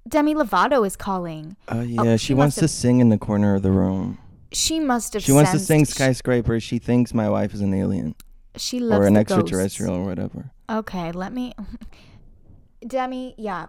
Demi 0.07 0.35
Lovato 0.35 0.85
is 0.85 0.95
calling. 0.97 1.55
Oh 1.69 1.81
yeah, 1.81 2.17
she 2.17 2.25
she 2.27 2.33
wants 2.33 2.55
to 2.57 2.67
sing 2.67 2.99
in 2.99 3.09
the 3.09 3.17
corner 3.17 3.55
of 3.55 3.61
the 3.61 3.71
room. 3.71 4.17
She 4.51 4.79
must 4.81 5.13
have. 5.13 5.23
She 5.23 5.31
wants 5.31 5.51
to 5.51 5.59
sing 5.59 5.85
skyscraper. 5.85 6.59
She 6.59 6.77
thinks 6.77 7.13
my 7.13 7.29
wife 7.29 7.53
is 7.53 7.61
an 7.61 7.73
alien 7.73 8.15
She 8.57 8.81
loves 8.81 9.05
or 9.05 9.07
an 9.07 9.15
extraterrestrial 9.15 9.95
or 9.95 10.03
whatever. 10.03 10.51
Okay, 10.69 11.11
let 11.13 11.31
me. 11.31 11.53
Demi, 12.85 13.35
yeah. 13.37 13.67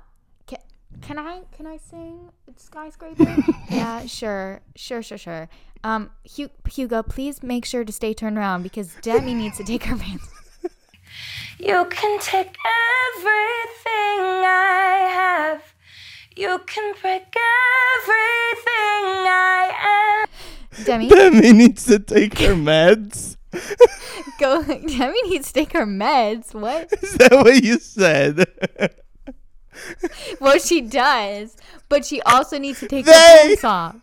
Can, 1.01 1.17
can 1.17 1.19
I 1.19 1.41
can 1.53 1.67
I 1.67 1.77
sing 1.79 2.31
skyscraper? 2.57 3.37
yeah, 3.71 4.07
sure, 4.07 4.61
sure, 4.77 5.03
sure, 5.03 5.19
sure. 5.19 5.49
Um, 5.85 6.11
Hu- 6.37 6.51
Hugo, 6.71 7.03
please 7.03 7.43
make 7.43 7.65
sure 7.65 7.85
to 7.85 7.93
stay 7.93 8.15
turned 8.15 8.39
around 8.39 8.63
because 8.63 8.95
Demi 9.03 9.35
needs 9.35 9.57
to 9.59 9.65
take 9.65 9.85
her 9.85 9.97
pants. 9.97 10.29
You 11.59 11.85
can 11.91 12.19
take 12.19 12.57
everything 13.15 14.21
I 14.45 15.09
have. 15.13 15.63
You 16.37 16.61
can 16.67 16.95
break 17.01 17.35
everything 17.95 19.05
I 19.29 20.27
am. 20.27 20.85
Demi, 20.85 21.09
Demi 21.09 21.53
needs 21.53 21.85
to 21.85 21.99
take 21.99 22.39
her 22.39 22.55
meds. 22.55 23.37
go. 24.41 24.63
Demi 24.65 25.23
needs 25.29 25.49
to 25.49 25.53
take 25.53 25.73
her 25.73 25.87
meds. 25.87 26.55
What? 26.55 26.93
Is 27.03 27.15
that 27.15 27.33
what 27.33 27.63
you 27.63 27.79
said? 27.79 28.47
Well, 30.41 30.59
she 30.59 30.81
does, 30.81 31.57
but 31.89 32.05
she 32.05 32.21
also 32.23 32.59
needs 32.59 32.81
to 32.81 32.89
take 32.89 33.07
her 33.07 33.13
They- 33.13 33.57
pants 33.57 33.65
off. 33.65 33.97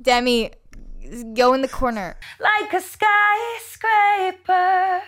Demi, 0.00 0.50
go 1.34 1.52
in 1.54 1.62
the 1.62 1.68
corner. 1.68 2.16
Like 2.40 2.72
a 2.72 2.80
skyscraper. 2.80 5.02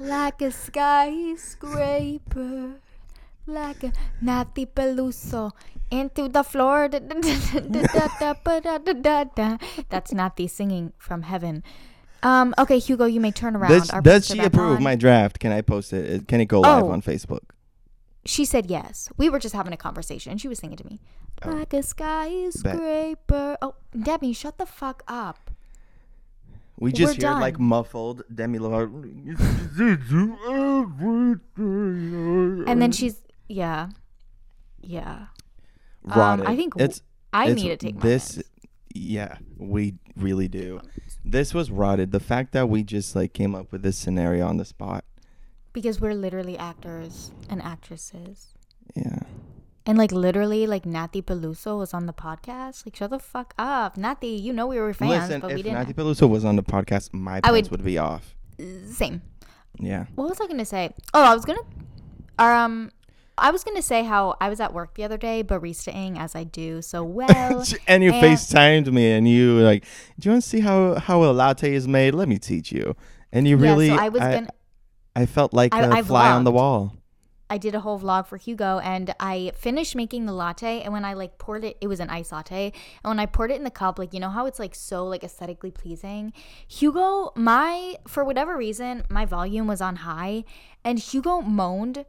Like 0.00 0.40
a 0.40 0.50
skyscraper, 0.50 1.60
like 3.46 3.84
a 3.84 3.92
Nati 4.22 4.64
Peluso 4.64 5.50
into 5.90 6.28
the 6.28 6.42
floor. 6.42 6.88
That's 6.88 7.04
Nati 10.12 10.48
singing 10.48 10.94
from 10.96 11.22
heaven. 11.22 11.62
Um. 12.22 12.54
Okay, 12.58 12.78
Hugo, 12.78 13.06
you 13.06 13.20
may 13.20 13.30
turn 13.32 13.56
around. 13.56 13.70
does 13.70 13.88
does 14.02 14.26
she 14.26 14.36
back 14.38 14.46
approve 14.48 14.76
on. 14.78 14.82
my 14.82 14.94
draft? 14.96 15.38
Can 15.38 15.52
I 15.52 15.60
post 15.62 15.92
it? 15.92 16.28
Can 16.28 16.40
it 16.40 16.46
go 16.46 16.60
live 16.60 16.84
Oh. 16.84 16.90
on 16.90 17.00
Facebook? 17.02 17.40
She 18.26 18.44
said 18.44 18.66
yes. 18.66 19.08
We 19.16 19.30
were 19.30 19.38
just 19.38 19.54
having 19.54 19.72
a 19.72 19.78
conversation. 19.78 20.36
She 20.36 20.46
was 20.48 20.58
singing 20.58 20.76
to 20.76 20.86
me. 20.86 21.00
Oh. 21.42 21.50
Like 21.52 21.72
a 21.72 21.82
skyscraper. 21.82 23.56
Oh, 23.62 23.74
Debbie, 23.98 24.34
shut 24.34 24.58
the 24.58 24.66
fuck 24.66 25.02
up. 25.08 25.50
We 26.78 26.92
just 26.92 27.18
We're 27.18 27.30
hear 27.30 27.40
like 27.40 27.54
done. 27.56 27.64
muffled 27.64 28.22
Demi 28.34 28.58
Lovato. 28.58 29.04
And 32.66 32.80
then 32.82 32.92
she's 32.92 33.20
yeah, 33.48 33.88
yeah. 34.82 35.26
rotted. 36.04 36.46
I 36.46 36.56
think 36.56 36.74
w- 36.74 36.84
it's. 36.84 37.02
I 37.32 37.52
need 37.52 37.68
to 37.68 37.76
take 37.76 37.94
my 37.96 38.00
this. 38.02 38.36
meds. 38.36 38.42
Yeah, 38.94 39.36
we 39.56 39.94
really 40.22 40.48
do. 40.48 40.80
This 41.24 41.52
was 41.54 41.70
rotted. 41.70 42.12
The 42.12 42.20
fact 42.20 42.52
that 42.52 42.68
we 42.68 42.82
just 42.82 43.14
like 43.16 43.32
came 43.32 43.54
up 43.54 43.72
with 43.72 43.82
this 43.82 43.96
scenario 43.96 44.46
on 44.46 44.56
the 44.56 44.64
spot. 44.64 45.04
because 45.72 46.00
we're 46.00 46.14
literally 46.14 46.58
actors 46.58 47.30
and 47.48 47.62
actresses. 47.62 48.54
Yeah. 48.96 49.20
And 49.86 49.96
like 49.98 50.12
literally, 50.12 50.66
like 50.66 50.84
Nati 50.86 51.22
Peluso 51.22 51.78
was 51.78 51.94
on 51.94 52.06
the 52.06 52.12
podcast. 52.12 52.84
Like, 52.86 52.96
shut 52.96 53.10
the 53.10 53.18
fuck 53.18 53.54
up, 53.58 53.96
Nati. 53.96 54.28
You 54.28 54.52
know 54.52 54.66
we 54.66 54.78
were 54.78 54.92
fans, 54.92 55.10
Listen, 55.28 55.40
but 55.40 55.48
we 55.48 55.60
if 55.60 55.62
didn't. 55.64 55.78
Nati 55.78 55.92
Peluso 55.94 56.28
was 56.28 56.44
on 56.44 56.56
the 56.56 56.62
podcast, 56.62 57.12
my 57.12 57.40
pants 57.40 57.70
would- 57.70 57.78
would 57.80 57.84
be 57.84 57.98
off. 57.98 58.34
Same. 58.90 59.22
Yeah. 59.78 60.06
What 60.16 60.28
was 60.28 60.40
I 60.40 60.46
gonna 60.46 60.64
say? 60.66 60.92
Oh, 61.14 61.22
I 61.22 61.34
was 61.34 61.44
gonna, 61.44 61.62
um, 62.38 62.90
I 63.40 63.50
was 63.50 63.64
gonna 63.64 63.82
say 63.82 64.04
how 64.04 64.36
I 64.40 64.48
was 64.48 64.60
at 64.60 64.72
work 64.72 64.94
the 64.94 65.04
other 65.04 65.16
day 65.16 65.42
baristaing 65.42 66.18
as 66.18 66.34
I 66.36 66.44
do 66.44 66.82
so 66.82 67.02
well. 67.18 67.64
and 67.88 68.02
you 68.04 68.12
and- 68.12 68.22
FaceTimed 68.24 68.92
me 68.92 69.10
and 69.12 69.26
you 69.28 69.56
were 69.56 69.62
like, 69.62 69.84
Do 70.18 70.28
you 70.28 70.32
want 70.32 70.42
to 70.44 70.48
see 70.48 70.60
how, 70.60 70.94
how 70.96 71.24
a 71.24 71.32
latte 71.32 71.74
is 71.74 71.88
made? 71.88 72.14
Let 72.14 72.28
me 72.28 72.38
teach 72.38 72.70
you. 72.70 72.94
And 73.32 73.48
you 73.48 73.56
Yeah, 73.58 73.62
really 73.72 73.88
so 73.88 73.96
I 73.96 74.08
was 74.10 74.20
I, 74.22 74.34
gonna. 74.34 74.48
I 75.16 75.26
felt 75.26 75.52
like 75.52 75.74
I- 75.74 75.82
a 75.82 75.90
I 75.90 76.02
fly 76.02 76.30
on 76.30 76.44
the 76.44 76.52
wall. 76.52 76.94
I 77.52 77.58
did 77.58 77.74
a 77.74 77.80
whole 77.80 77.98
vlog 77.98 78.28
for 78.28 78.36
Hugo 78.36 78.78
and 78.78 79.12
I 79.18 79.50
finished 79.56 79.96
making 79.96 80.26
the 80.26 80.32
latte 80.32 80.82
and 80.82 80.92
when 80.92 81.04
I 81.04 81.14
like 81.14 81.36
poured 81.38 81.64
it 81.64 81.76
it 81.80 81.88
was 81.88 81.98
an 81.98 82.08
ice 82.08 82.30
latte 82.30 82.66
and 83.02 83.10
when 83.10 83.18
I 83.18 83.26
poured 83.26 83.50
it 83.50 83.56
in 83.56 83.64
the 83.64 83.72
cup 83.72 83.98
like 83.98 84.14
you 84.14 84.20
know 84.20 84.30
how 84.30 84.46
it's 84.46 84.60
like 84.60 84.72
so 84.76 85.04
like 85.04 85.24
aesthetically 85.24 85.72
pleasing 85.72 86.32
Hugo 86.68 87.32
my 87.34 87.96
for 88.06 88.24
whatever 88.24 88.56
reason 88.56 89.02
my 89.10 89.24
volume 89.26 89.66
was 89.66 89.80
on 89.80 89.96
high 89.96 90.44
and 90.84 91.00
Hugo 91.00 91.40
moaned 91.40 92.04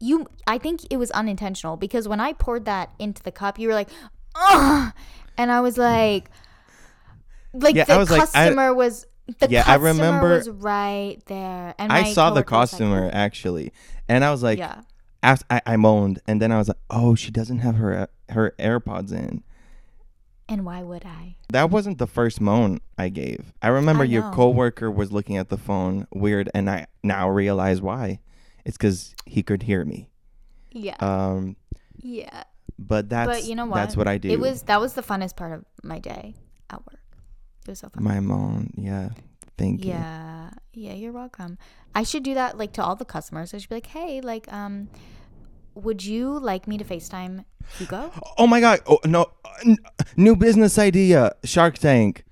you 0.00 0.26
I 0.46 0.58
think 0.58 0.80
it 0.90 0.96
was 0.96 1.10
unintentional 1.12 1.76
because 1.76 2.08
when 2.08 2.20
I 2.20 2.32
poured 2.32 2.64
that 2.64 2.90
into 2.98 3.22
the 3.22 3.30
cup 3.32 3.58
you 3.58 3.68
were 3.68 3.74
like 3.74 3.88
Ugh! 4.34 4.92
and 5.36 5.50
I 5.52 5.60
was 5.60 5.76
like 5.78 6.30
like 7.52 7.74
Yeah, 7.74 7.84
the 7.84 7.98
was 7.98 8.10
like, 8.10 8.20
I- 8.22 8.24
customer 8.24 8.72
was 8.74 9.06
The 9.38 9.48
Yeah, 9.50 9.60
I 9.60 9.76
customer 9.76 9.88
remember- 9.92 10.28
was 10.36 10.48
right 10.50 11.18
there, 11.26 11.74
and 11.78 11.92
I 11.92 12.12
saw 12.12 12.30
the 12.30 12.34
was 12.34 12.38
like, 12.40 12.46
customer 12.46 13.10
actually, 13.12 13.72
and 14.08 14.24
I 14.24 14.30
was 14.30 14.42
like, 14.42 14.58
yeah, 14.58 14.80
I, 15.22 15.60
I 15.66 15.76
moaned, 15.76 16.20
and 16.26 16.40
then 16.42 16.50
I 16.50 16.58
was 16.58 16.66
like, 16.68 16.78
oh, 16.90 17.14
she 17.14 17.30
doesn't 17.30 17.58
have 17.60 17.76
her 17.76 18.08
her 18.30 18.54
AirPods 18.58 19.12
in. 19.12 19.42
and 20.48 20.64
why 20.64 20.82
would 20.82 21.04
I? 21.04 21.36
That 21.50 21.70
wasn't 21.70 21.98
the 21.98 22.06
first 22.08 22.40
moan 22.40 22.80
I 22.98 23.08
gave. 23.08 23.52
I 23.62 23.68
remember 23.68 24.02
I 24.02 24.06
your 24.06 24.30
coworker 24.32 24.90
was 24.90 25.12
looking 25.12 25.36
at 25.36 25.48
the 25.48 25.58
phone 25.58 26.06
weird, 26.12 26.48
and 26.54 26.68
I 26.70 26.86
now 27.04 27.28
realize 27.30 27.80
why 27.80 28.18
it's 28.64 28.76
because 28.76 29.14
he 29.26 29.42
could 29.42 29.62
hear 29.62 29.84
me. 29.84 30.08
Yeah. 30.70 30.96
Um, 31.00 31.56
yeah. 31.98 32.44
But 32.78 33.08
that's 33.08 33.28
but 33.28 33.44
you 33.44 33.54
know 33.54 33.66
what? 33.66 33.76
that's 33.76 33.96
what 33.96 34.08
I 34.08 34.18
do. 34.18 34.30
It 34.30 34.40
was 34.40 34.62
that 34.62 34.80
was 34.80 34.94
the 34.94 35.02
funnest 35.02 35.36
part 35.36 35.52
of 35.52 35.64
my 35.82 35.98
day 35.98 36.34
at 36.70 36.78
work. 36.86 37.00
It 37.66 37.70
was 37.70 37.78
so 37.80 37.88
fun. 37.90 38.02
My 38.02 38.20
mom, 38.20 38.70
yeah. 38.76 39.10
Thank 39.58 39.84
you. 39.84 39.90
Yeah. 39.90 40.50
Yeah, 40.72 40.94
you're 40.94 41.12
welcome. 41.12 41.58
I 41.94 42.04
should 42.04 42.22
do 42.22 42.34
that 42.34 42.56
like 42.56 42.72
to 42.74 42.82
all 42.82 42.96
the 42.96 43.04
customers. 43.04 43.52
I 43.52 43.58
should 43.58 43.68
be 43.68 43.74
like, 43.76 43.86
hey, 43.86 44.20
like, 44.22 44.50
um, 44.52 44.88
would 45.74 46.04
you 46.04 46.38
like 46.38 46.66
me 46.66 46.78
to 46.78 46.84
FaceTime 46.84 47.44
Hugo? 47.76 48.12
Oh 48.38 48.46
my 48.46 48.60
god. 48.60 48.80
Oh 48.86 48.98
no. 49.04 49.30
New 50.16 50.36
business 50.36 50.78
idea. 50.78 51.34
Shark 51.44 51.76
Tank. 51.78 52.24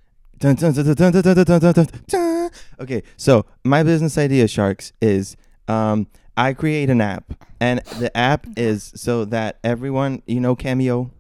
Okay, 2.81 3.03
so 3.17 3.45
my 3.65 3.83
business 3.83 4.17
idea, 4.17 4.47
sharks, 4.47 4.93
is 5.01 5.37
um, 5.69 6.07
I 6.37 6.53
create 6.55 6.89
an 6.91 7.01
app, 7.01 7.33
and 7.61 7.81
the 7.99 8.17
app 8.17 8.47
is 8.57 8.93
so 8.95 9.25
that 9.27 9.59
everyone, 9.65 10.23
you 10.27 10.41
know, 10.41 10.55
Cameo. 10.57 11.11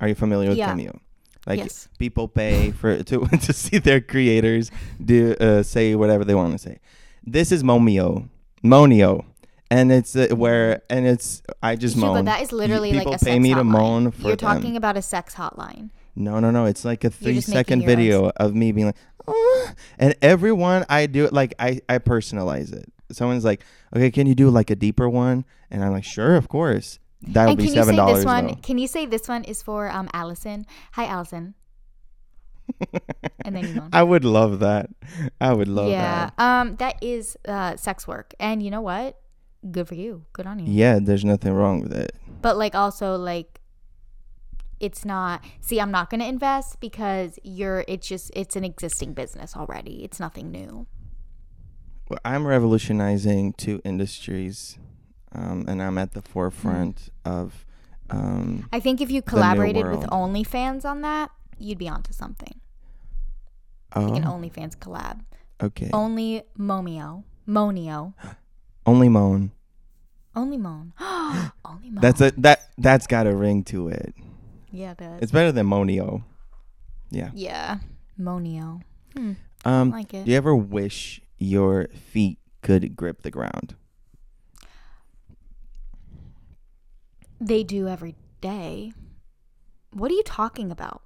Are 0.00 0.08
you 0.08 0.14
familiar 0.14 0.48
with 0.48 0.58
Yeah. 0.58 0.68
Cameo? 0.70 1.00
Like 1.46 1.58
Yes. 1.58 1.88
people 1.98 2.26
pay 2.26 2.70
for 2.72 3.02
to 3.10 3.26
to 3.26 3.52
see 3.52 3.78
their 3.78 4.00
creators 4.00 4.70
do 5.04 5.34
uh, 5.34 5.62
say 5.62 5.94
whatever 5.94 6.24
they 6.24 6.34
want 6.34 6.52
to 6.52 6.58
say. 6.58 6.78
This 7.22 7.52
is 7.52 7.62
Momio, 7.62 8.28
Monio, 8.64 9.24
and 9.70 9.92
it's 9.92 10.16
uh, 10.16 10.28
where 10.34 10.82
and 10.90 11.06
it's 11.06 11.42
I 11.62 11.76
just 11.76 11.96
moan. 11.96 12.24
that 12.24 12.40
is 12.42 12.50
literally 12.50 12.92
People 12.92 13.12
like 13.12 13.22
a 13.22 13.24
pay 13.24 13.38
me 13.38 13.52
to 13.54 13.60
hotline. 13.60 13.66
moan 13.66 14.10
for 14.10 14.28
You're 14.28 14.36
them. 14.36 14.56
talking 14.56 14.76
about 14.76 14.96
a 14.96 15.02
sex 15.02 15.34
hotline. 15.34 15.90
No, 16.16 16.40
no, 16.40 16.50
no. 16.50 16.64
It's 16.64 16.84
like 16.84 17.04
a 17.04 17.10
three 17.10 17.40
second 17.40 17.84
video 17.84 18.30
of 18.36 18.54
me 18.54 18.72
being 18.72 18.86
like, 18.86 18.96
"Ah," 19.28 19.74
and 19.98 20.14
everyone 20.22 20.84
I 20.88 21.06
do 21.06 21.24
it 21.26 21.32
like 21.32 21.54
I 21.58 21.80
I 21.88 21.98
personalize 21.98 22.72
it. 22.72 22.90
Someone's 23.14 23.44
like, 23.44 23.62
okay, 23.94 24.10
can 24.10 24.26
you 24.26 24.34
do 24.34 24.50
like 24.50 24.70
a 24.70 24.76
deeper 24.76 25.08
one? 25.08 25.44
And 25.70 25.84
I'm 25.84 25.92
like, 25.92 26.04
sure, 26.04 26.36
of 26.36 26.48
course. 26.48 26.98
That 27.22 27.44
would 27.44 27.50
and 27.50 27.58
be 27.58 27.64
can 27.64 27.74
you 27.74 27.80
seven 27.80 27.94
say 27.94 27.96
dollars. 27.96 28.16
this 28.18 28.24
one? 28.26 28.54
Can 28.56 28.78
you 28.78 28.86
say 28.86 29.06
this 29.06 29.28
one 29.28 29.44
is 29.44 29.62
for 29.62 29.88
um 29.90 30.08
Allison? 30.12 30.66
Hi, 30.92 31.06
Allison. 31.06 31.54
and 33.44 33.56
then 33.56 33.66
you 33.68 33.74
moan. 33.74 33.90
I 33.92 34.02
would 34.02 34.24
love 34.24 34.60
that. 34.60 34.90
I 35.40 35.52
would 35.52 35.68
love 35.68 35.90
yeah, 35.90 36.30
that. 36.36 36.42
um, 36.42 36.76
that 36.76 37.02
is 37.02 37.36
uh 37.46 37.76
sex 37.76 38.06
work, 38.08 38.34
and 38.40 38.62
you 38.62 38.70
know 38.70 38.80
what? 38.80 39.18
Good 39.70 39.88
for 39.88 39.94
you. 39.94 40.24
Good 40.32 40.46
on 40.46 40.58
you. 40.58 40.66
Yeah, 40.72 40.98
there's 41.00 41.24
nothing 41.24 41.52
wrong 41.52 41.80
with 41.80 41.92
it. 41.92 42.14
but 42.42 42.56
like 42.56 42.74
also 42.74 43.16
like 43.16 43.60
it's 44.80 45.04
not 45.04 45.42
see 45.60 45.80
i'm 45.80 45.90
not 45.92 46.10
going 46.10 46.20
to 46.20 46.26
invest 46.26 46.80
because 46.80 47.38
you're 47.44 47.84
it's 47.86 48.08
just 48.08 48.30
it's 48.34 48.56
an 48.56 48.64
existing 48.64 49.14
business 49.14 49.56
already 49.56 50.02
it's 50.04 50.18
nothing 50.18 50.50
new 50.50 50.84
Well, 52.14 52.20
I'm 52.24 52.46
revolutionizing 52.46 53.54
two 53.54 53.80
industries, 53.84 54.78
um, 55.32 55.64
and 55.66 55.82
I'm 55.82 55.98
at 55.98 56.12
the 56.12 56.22
forefront 56.22 57.08
of. 57.24 57.66
Um, 58.08 58.68
i 58.70 58.78
think 58.78 59.00
if 59.00 59.10
you 59.10 59.22
collaborated 59.22 59.86
with 59.88 60.02
onlyfans 60.10 60.84
on 60.84 61.00
that 61.00 61.30
you'd 61.58 61.78
be 61.78 61.88
onto 61.88 62.12
something 62.12 62.60
like 63.96 64.18
an 64.18 64.26
oh, 64.26 64.32
onlyfans 64.32 64.76
collab 64.76 65.20
okay. 65.62 65.88
only 65.94 66.42
momio 66.58 67.24
monio 67.48 68.12
Only 68.86 69.08
moan. 69.08 69.52
only 70.36 70.58
moan 70.58 70.92
only 71.00 71.90
moan 71.90 72.00
That's 72.02 72.20
a 72.20 72.30
that 72.36 72.68
that's 72.76 73.06
got 73.06 73.26
a 73.26 73.34
ring 73.34 73.64
to 73.64 73.88
it. 73.88 74.14
yeah 74.70 74.90
it 74.90 74.98
does 74.98 75.22
It's 75.22 75.32
better 75.32 75.50
than 75.50 75.66
Monio. 75.66 76.22
Yeah. 77.10 77.30
yeah 77.34 77.78
monio 78.20 78.82
hmm. 79.16 79.32
Um, 79.64 79.90
like 79.90 80.12
it 80.12 80.26
do 80.26 80.30
you 80.30 80.36
ever 80.36 80.54
wish 80.54 81.22
your 81.38 81.88
feet 81.88 82.38
could 82.62 82.96
grip 82.96 83.22
the 83.22 83.30
ground? 83.30 83.74
they 87.40 87.62
do 87.62 87.88
every 87.88 88.14
day 88.40 88.92
what 89.92 90.10
are 90.10 90.14
you 90.14 90.22
talking 90.22 90.70
about 90.70 91.02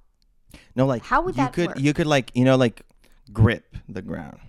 No, 0.75 0.85
like 0.85 1.03
How 1.03 1.21
would 1.21 1.35
you 1.35 1.45
that 1.45 1.53
could 1.53 1.67
work? 1.69 1.79
you 1.79 1.93
could 1.93 2.07
like 2.07 2.31
you 2.33 2.43
know 2.45 2.55
like 2.55 2.81
grip 3.31 3.75
the 3.87 4.01
ground 4.01 4.39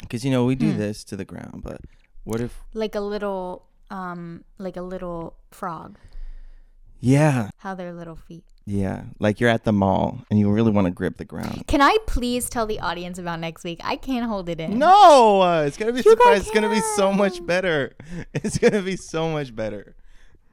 because 0.00 0.24
you 0.24 0.30
know 0.30 0.44
we 0.44 0.54
do 0.54 0.72
Hmm. 0.72 0.78
this 0.78 1.04
to 1.04 1.16
the 1.16 1.24
ground, 1.24 1.62
but 1.62 1.80
what 2.24 2.40
if? 2.40 2.62
like 2.74 2.94
a 2.94 3.00
little 3.00 3.66
um 3.90 4.44
like 4.58 4.76
a 4.76 4.82
little 4.82 5.36
frog 5.50 5.98
Yeah, 7.00 7.50
how 7.58 7.74
their 7.74 7.92
little 7.92 8.16
feet 8.16 8.44
yeah, 8.68 9.04
like 9.20 9.40
you're 9.40 9.48
at 9.48 9.62
the 9.62 9.72
mall 9.72 10.24
and 10.28 10.40
you 10.40 10.50
really 10.50 10.72
want 10.72 10.86
to 10.86 10.90
grip 10.90 11.18
the 11.18 11.24
ground. 11.24 11.66
Can 11.68 11.80
I 11.80 11.96
please 12.06 12.50
tell 12.50 12.66
the 12.66 12.80
audience 12.80 13.16
about 13.16 13.38
next 13.38 13.62
week? 13.62 13.80
I 13.84 13.94
can't 13.94 14.26
hold 14.26 14.48
it 14.48 14.58
in. 14.58 14.78
No, 14.78 15.40
uh, 15.40 15.62
it's 15.62 15.76
gonna 15.76 15.92
be 15.92 16.00
You 16.00 16.10
surprise. 16.10 16.40
It's 16.40 16.50
gonna 16.50 16.68
be 16.68 16.80
so 16.96 17.12
much 17.12 17.44
better. 17.46 17.94
It's 18.34 18.58
gonna 18.58 18.82
be 18.82 18.96
so 18.96 19.30
much 19.30 19.54
better. 19.54 19.94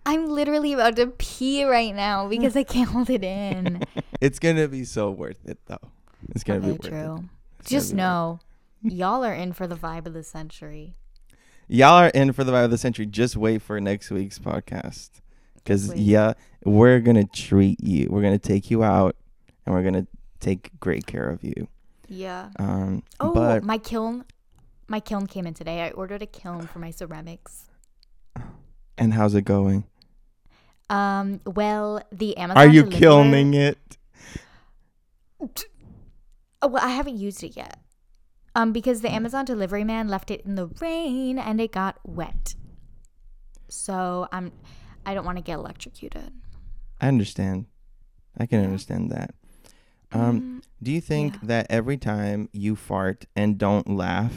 I'm 0.05 0.27
literally 0.27 0.73
about 0.73 0.95
to 0.97 1.07
pee 1.07 1.63
right 1.63 1.95
now 1.95 2.27
because 2.27 2.55
I 2.55 2.63
can't 2.63 2.89
hold 2.89 3.09
it 3.09 3.23
in. 3.23 3.81
It's 4.21 4.37
gonna 4.37 4.67
be 4.67 4.83
so 4.85 5.09
worth 5.09 5.39
it 5.45 5.57
though. 5.65 5.89
It's 6.29 6.43
gonna 6.43 6.59
okay, 6.59 6.67
be 6.67 6.73
worth 6.73 6.81
true. 6.89 7.15
it. 7.15 7.65
Just 7.65 7.93
know, 7.95 8.39
y'all 8.83 9.25
are 9.25 9.33
in 9.33 9.53
for 9.53 9.65
the 9.65 9.75
vibe 9.75 10.05
of 10.05 10.13
the 10.13 10.23
century. 10.23 10.93
Y'all 11.67 11.93
are 11.93 12.09
in 12.09 12.31
for 12.33 12.43
the 12.43 12.51
vibe 12.51 12.65
of 12.65 12.71
the 12.71 12.77
century. 12.77 13.07
Just 13.07 13.35
wait 13.35 13.61
for 13.63 13.79
next 13.81 14.11
week's 14.11 14.37
podcast. 14.37 15.09
Because, 15.63 15.93
yeah, 15.95 16.33
we're 16.65 16.99
going 16.99 17.15
to 17.15 17.25
treat 17.25 17.79
you. 17.81 18.07
We're 18.09 18.21
going 18.21 18.37
to 18.37 18.47
take 18.47 18.69
you 18.69 18.83
out 18.83 19.15
and 19.65 19.73
we're 19.73 19.81
going 19.81 19.93
to 19.93 20.07
take 20.39 20.71
great 20.79 21.05
care 21.07 21.29
of 21.29 21.43
you. 21.43 21.67
Yeah. 22.09 22.49
Um, 22.59 23.03
Oh, 23.19 23.33
but 23.33 23.63
my 23.63 23.77
kiln, 23.77 24.25
my 24.87 24.99
kiln 24.99 25.25
came 25.27 25.47
in 25.47 25.53
today. 25.53 25.81
I 25.83 25.91
ordered 25.91 26.21
a 26.21 26.25
kiln 26.25 26.67
for 26.67 26.79
my 26.79 26.91
ceramics. 26.91 27.65
and 28.97 29.13
how's 29.13 29.33
it 29.35 29.43
going? 29.45 29.85
Um. 30.89 31.39
Well, 31.45 32.01
the 32.11 32.35
Amazon. 32.37 32.57
Are 32.61 32.67
you 32.69 32.81
deliverer- 32.83 32.99
killing 32.99 33.53
it? 33.53 33.97
Oh, 36.61 36.67
well, 36.67 36.83
I 36.83 36.89
haven't 36.89 37.17
used 37.17 37.43
it 37.43 37.55
yet. 37.55 37.79
Um, 38.55 38.71
because 38.71 39.01
the 39.01 39.11
Amazon 39.11 39.45
delivery 39.45 39.83
man 39.83 40.07
left 40.07 40.29
it 40.29 40.41
in 40.45 40.55
the 40.55 40.67
rain 40.79 41.39
and 41.39 41.59
it 41.59 41.71
got 41.71 41.97
wet. 42.05 42.53
So 43.67 44.27
I'm, 44.31 44.51
I 45.05 45.13
don't 45.13 45.25
want 45.25 45.37
to 45.37 45.43
get 45.43 45.55
electrocuted. 45.55 46.31
I 47.01 47.07
understand. 47.07 47.65
I 48.37 48.45
can 48.45 48.63
understand 48.63 49.11
that. 49.11 49.33
Um, 50.11 50.41
Mm, 50.41 50.63
do 50.81 50.91
you 50.91 51.01
think 51.01 51.33
yeah. 51.33 51.39
that 51.43 51.67
every 51.69 51.97
time 51.97 52.49
you 52.51 52.75
fart 52.75 53.25
and 53.35 53.57
don't 53.57 53.89
laugh, 53.89 54.33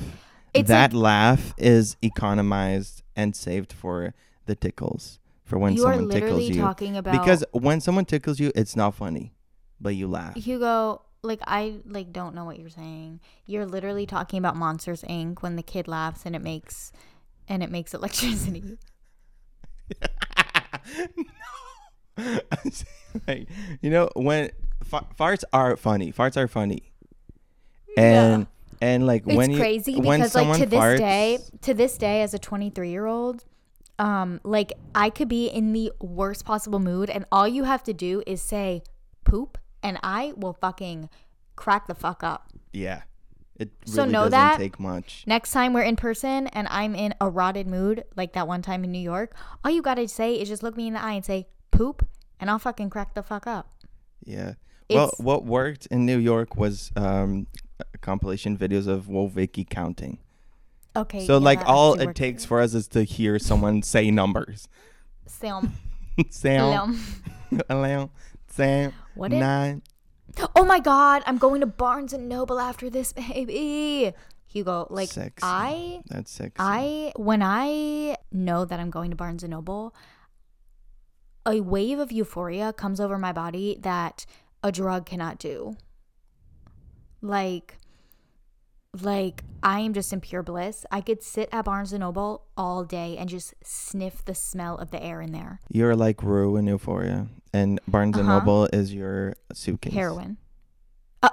It's 0.55 0.68
that 0.68 0.92
like- 0.92 1.02
laugh 1.02 1.55
is 1.59 1.96
economized 2.02 3.02
and 3.14 3.37
saved 3.37 3.72
for 3.72 4.14
the 4.46 4.55
tickles 4.55 5.18
for 5.44 5.59
when 5.59 5.76
someone 5.76 6.09
tickles 6.09 6.48
you? 6.48 6.61
talking 6.61 6.96
about 6.96 7.12
because 7.12 7.44
when 7.52 7.81
someone 7.81 8.05
tickles 8.07 8.40
you, 8.40 8.52
it's 8.55 8.74
not 8.74 8.94
funny, 8.94 9.35
but 9.81 9.90
you 9.94 10.09
laugh. 10.09 10.35
Hugo. 10.37 11.02
Like 11.22 11.40
I 11.46 11.79
like 11.85 12.12
don't 12.12 12.35
know 12.35 12.44
what 12.44 12.59
you're 12.59 12.70
saying. 12.70 13.20
You're 13.46 13.66
literally 13.66 14.07
talking 14.07 14.38
about 14.38 14.55
Monsters 14.57 15.02
Inc. 15.02 15.42
when 15.42 15.57
the 15.57 15.62
kid 15.62 15.88
laughs 15.88 16.24
and 16.24 16.37
it 16.37 16.42
makes, 16.42 16.92
and 17.48 17.62
it 17.64 17.70
makes 17.70 17.92
electricity. 17.98 18.79
I'm 22.16 22.70
saying, 22.70 22.87
like, 23.29 23.49
you 23.81 23.90
know, 23.90 24.11
when 24.14 24.51
fa- 24.85 25.07
farts 25.18 25.44
are 25.53 25.77
funny, 25.77 26.12
farts 26.12 26.37
are 26.37 26.49
funny, 26.49 26.92
and 27.96 28.46
and 28.81 29.07
like 29.07 29.22
It's 29.27 29.37
when 29.37 29.51
you 29.51 29.59
crazy 29.59 29.96
when 29.96 30.20
because 30.20 30.35
like 30.35 30.59
to 30.59 30.66
this 30.66 30.79
farts, 30.79 30.99
day, 30.99 31.38
to 31.62 31.75
this 31.75 31.99
day, 31.99 32.22
as 32.22 32.35
a 32.35 32.38
23 32.38 32.90
year 32.90 33.07
old, 33.07 33.44
um, 33.99 34.40
like 34.44 34.72
I 34.94 35.11
could 35.11 35.29
be 35.29 35.46
in 35.46 35.72
the 35.72 35.92
worst 36.01 36.44
possible 36.44 36.79
mood, 36.79 37.11
and 37.11 37.25
all 37.33 37.49
you 37.49 37.64
have 37.64 37.83
to 37.85 37.92
do 37.92 38.22
is 38.27 38.42
say 38.42 38.83
poop, 39.25 39.59
and 39.83 39.99
I 40.03 40.33
will 40.37 40.53
fucking 40.55 41.09
crack 41.57 41.87
the 41.87 41.94
fuck 41.94 42.22
up. 42.22 42.51
yeah, 42.72 43.03
it 43.58 43.70
So 43.86 44.02
really 44.02 44.12
know 44.12 44.18
doesn't 44.24 44.30
that- 44.32 44.58
take 44.58 44.78
much. 44.78 45.24
Next 45.26 45.50
time 45.52 45.72
we're 45.72 45.82
in 45.82 45.96
person 45.96 46.46
and 46.48 46.68
I'm 46.68 46.94
in 46.94 47.14
a 47.20 47.28
rotted 47.30 47.66
mood, 47.66 48.04
like 48.16 48.32
that 48.34 48.46
one 48.46 48.62
time 48.62 48.84
in 48.84 48.92
New 48.92 48.98
York, 49.00 49.34
all 49.64 49.70
you 49.70 49.82
gotta 49.82 50.06
say 50.08 50.34
is 50.34 50.48
just 50.48 50.62
look 50.62 50.76
me 50.76 50.86
in 50.88 50.94
the 50.94 51.02
eye 51.02 51.12
and 51.14 51.24
say 51.24 51.46
poop, 51.70 52.06
and 52.40 52.50
I'll 52.50 52.58
fucking 52.58 52.90
crack 52.90 53.14
the 53.14 53.22
fuck 53.22 53.46
up. 53.46 53.72
Yeah. 54.24 54.54
Well, 54.90 55.10
what 55.18 55.44
worked 55.44 55.86
in 55.86 56.06
New 56.06 56.18
York 56.18 56.56
was 56.56 56.92
um, 56.96 57.46
compilation 58.02 58.56
videos 58.56 58.86
of 58.86 59.06
Wolvicki 59.06 59.68
counting. 59.68 60.18
Okay. 60.94 61.26
So 61.26 61.34
yeah, 61.38 61.44
like 61.44 61.60
all 61.66 61.94
it 61.94 62.14
takes 62.14 62.44
for 62.44 62.60
us 62.60 62.72
is 62.74 62.86
to 62.88 63.02
hear 63.02 63.38
someone 63.38 63.82
say 63.82 64.10
numbers. 64.10 64.68
Sam. 65.26 65.72
Sam, 66.30 66.98
Sam. 67.68 68.10
Sam, 68.48 68.92
What 69.14 69.32
if- 69.32 69.38
nine. 69.40 69.82
Oh 70.55 70.64
my 70.64 70.81
god, 70.81 71.22
I'm 71.27 71.38
going 71.38 71.61
to 71.61 71.66
Barnes 71.66 72.12
and 72.12 72.29
Noble 72.29 72.59
after 72.59 72.90
this, 72.90 73.12
baby. 73.12 74.12
Hugo, 74.46 74.87
like 74.90 75.11
Sexy. 75.11 75.40
I 75.42 76.01
That's 76.07 76.31
sexy. 76.31 76.57
I 76.59 77.12
when 77.16 77.42
I 77.42 78.16
know 78.33 78.64
that 78.64 78.81
I'm 78.81 78.90
going 78.90 79.11
to 79.11 79.16
Barnes 79.16 79.42
and 79.42 79.51
Noble, 79.51 79.94
a 81.44 81.61
wave 81.61 81.99
of 81.99 82.12
euphoria 82.12 82.72
comes 82.72 83.01
over 83.01 83.18
my 83.18 83.33
body 83.33 83.77
that 83.81 84.25
a 84.62 84.72
drug 84.72 85.07
cannot 85.07 85.38
do. 85.38 85.77
Like 87.20 87.79
like 89.04 89.42
I 89.62 89.80
am 89.80 89.92
just 89.94 90.12
in 90.12 90.20
pure 90.20 90.42
bliss. 90.42 90.87
I 90.90 91.00
could 91.00 91.22
sit 91.22 91.48
at 91.52 91.64
Barnes 91.64 91.92
and 91.92 92.00
Noble 92.00 92.44
all 92.56 92.85
day 92.85 93.16
and 93.16 93.28
just 93.28 93.54
sniff 93.64 94.24
the 94.24 94.35
smell 94.35 94.76
of 94.78 94.90
the 94.90 95.02
air 95.02 95.20
in 95.20 95.32
there. 95.32 95.61
You're 95.68 95.96
like 95.96 96.22
Rue 96.22 96.56
in 96.56 96.66
Euphoria, 96.66 97.26
and 97.52 97.80
Barnes 97.88 98.16
and 98.16 98.28
Uh-huh. 98.28 98.38
Noble 98.38 98.66
is 98.72 98.94
your 98.94 99.35
suitcase. 99.52 99.92
Heroin. 99.92 100.37
Uh, 101.22 101.30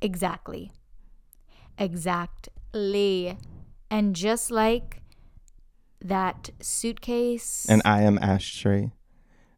exactly. 0.00 0.70
Exactly. 1.78 3.36
And 3.90 4.14
just 4.14 4.50
like 4.50 5.02
that 6.00 6.50
suitcase. 6.60 7.66
And 7.68 7.82
I 7.84 8.02
am 8.02 8.18
ashtray, 8.18 8.92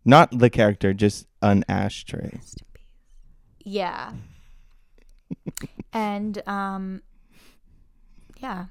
not 0.05 0.39
the 0.39 0.49
character, 0.51 0.95
just 0.95 1.27
an 1.43 1.65
ashtray. 1.69 2.41
yeah. 3.65 4.13
and 5.93 6.47
um 6.49 7.01
yeah. 8.43 8.67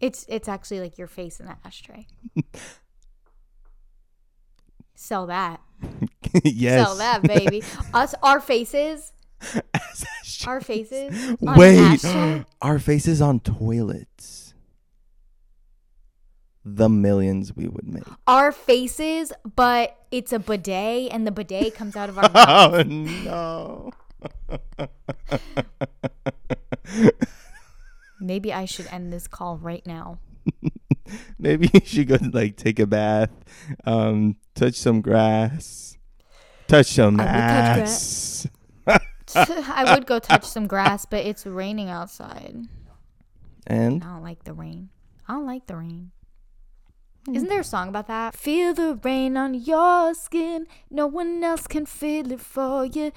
It's 0.00 0.24
it's 0.28 0.48
actually 0.48 0.80
like 0.80 0.98
your 0.98 1.08
face 1.08 1.40
in 1.40 1.46
the 1.46 1.56
ashtray. 1.64 2.06
Sell 4.94 5.26
that. 5.26 5.60
yes. 6.44 6.86
Sell 6.86 6.96
that, 6.96 7.22
baby. 7.22 7.62
Us 7.94 8.14
our 8.22 8.40
faces. 8.40 9.12
Our 10.46 10.60
faces. 10.60 11.36
on 11.46 11.58
Wait, 11.58 12.04
our 12.62 12.78
faces 12.78 13.20
on 13.20 13.40
toilets. 13.40 14.54
The 16.64 16.88
millions 16.88 17.54
we 17.54 17.68
would 17.68 17.86
make. 17.86 18.02
our 18.26 18.50
faces, 18.50 19.32
but 19.54 19.96
it's 20.10 20.32
a 20.32 20.40
bidet 20.40 21.12
and 21.12 21.24
the 21.24 21.30
bidet 21.30 21.74
comes 21.74 21.94
out 21.94 22.08
of 22.08 22.18
our 22.18 22.24
oh, 22.24 22.30
mouth. 22.34 22.74
Oh 22.74 22.82
no. 24.48 24.88
Maybe 28.26 28.52
I 28.52 28.64
should 28.64 28.86
end 28.88 29.12
this 29.12 29.26
call 29.26 29.58
right 29.58 29.86
now. 29.86 30.18
Maybe 31.38 31.70
you 31.72 31.80
should 31.84 32.08
go 32.08 32.18
like 32.32 32.56
take 32.56 32.78
a 32.78 32.86
bath, 32.86 33.30
um, 33.84 34.36
touch 34.54 34.74
some 34.74 35.00
grass, 35.00 35.96
touch 36.66 36.86
some 36.86 37.20
I 37.20 37.24
would 37.24 37.30
touch 37.30 37.88
ass. 37.88 38.46
I 39.34 39.94
would 39.94 40.06
go 40.06 40.18
touch 40.18 40.44
some 40.44 40.66
grass, 40.74 41.06
but 41.06 41.24
it's 41.24 41.46
raining 41.46 41.88
outside. 41.88 42.56
And 43.66 44.02
I 44.02 44.06
don't 44.06 44.22
like 44.22 44.44
the 44.44 44.52
rain. 44.52 44.90
I 45.28 45.34
don't 45.34 45.46
like 45.46 45.66
the 45.66 45.76
rain. 45.76 46.12
Mm. 47.26 47.36
Isn't 47.36 47.48
there 47.48 47.60
a 47.60 47.64
song 47.64 47.88
about 47.88 48.06
that? 48.06 48.36
Feel 48.36 48.72
the 48.74 48.98
rain 49.02 49.36
on 49.36 49.54
your 49.54 50.14
skin. 50.14 50.66
No 50.90 51.06
one 51.06 51.42
else 51.42 51.66
can 51.66 51.84
feel 51.86 52.30
it 52.30 52.40
for 52.40 52.84
you. 52.84 53.12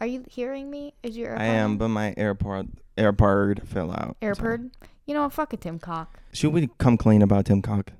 Are 0.00 0.06
you 0.06 0.24
hearing 0.30 0.70
me? 0.70 0.94
Is 1.02 1.16
your 1.16 1.36
I 1.36 1.44
am, 1.44 1.76
but 1.78 1.88
my 1.88 2.14
AirPod 2.16 2.68
AirPod 2.96 3.66
fell 3.66 3.90
out. 3.90 4.16
AirPod? 4.22 4.70
You 5.06 5.14
know 5.14 5.22
what? 5.24 5.32
Fuck 5.32 5.52
a 5.52 5.56
Tim 5.56 5.78
Cock. 5.78 6.20
Should 6.32 6.52
we 6.52 6.68
come 6.78 6.96
clean 6.96 7.22
about 7.22 7.46
Tim 7.46 7.62
Cock 7.62 7.92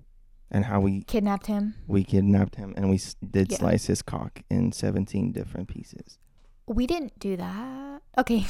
and 0.51 0.65
how 0.67 0.81
we 0.81 1.03
Kidnapped 1.03 1.47
him. 1.47 1.75
we 1.87 2.05
kidnapped 2.05 2.57
him 2.57 2.75
and 2.77 2.89
we 2.91 3.01
did 3.29 3.51
Yeah. 3.51 3.59
slice 3.59 3.87
his 3.87 4.03
cock 4.03 4.43
in 4.51 4.73
17 4.73 5.33
different 5.33 5.69
pieces. 5.69 6.19
We 6.67 6.87
didn't 6.87 7.19
do 7.19 7.37
that. 7.37 8.03
Okay. 8.19 8.47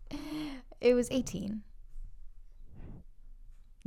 it 0.80 0.94
was 0.94 1.08
18. 1.10 1.62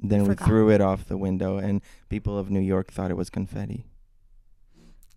Then 0.02 0.26
we 0.26 0.36
threw 0.36 0.70
it 0.72 0.82
off 0.82 1.06
the 1.08 1.18
window 1.18 1.58
and 1.58 1.82
people 2.10 2.38
of 2.38 2.50
New 2.50 2.60
York 2.60 2.92
thought 2.92 3.12
it 3.12 3.18
was 3.18 3.30
confetti. 3.30 3.86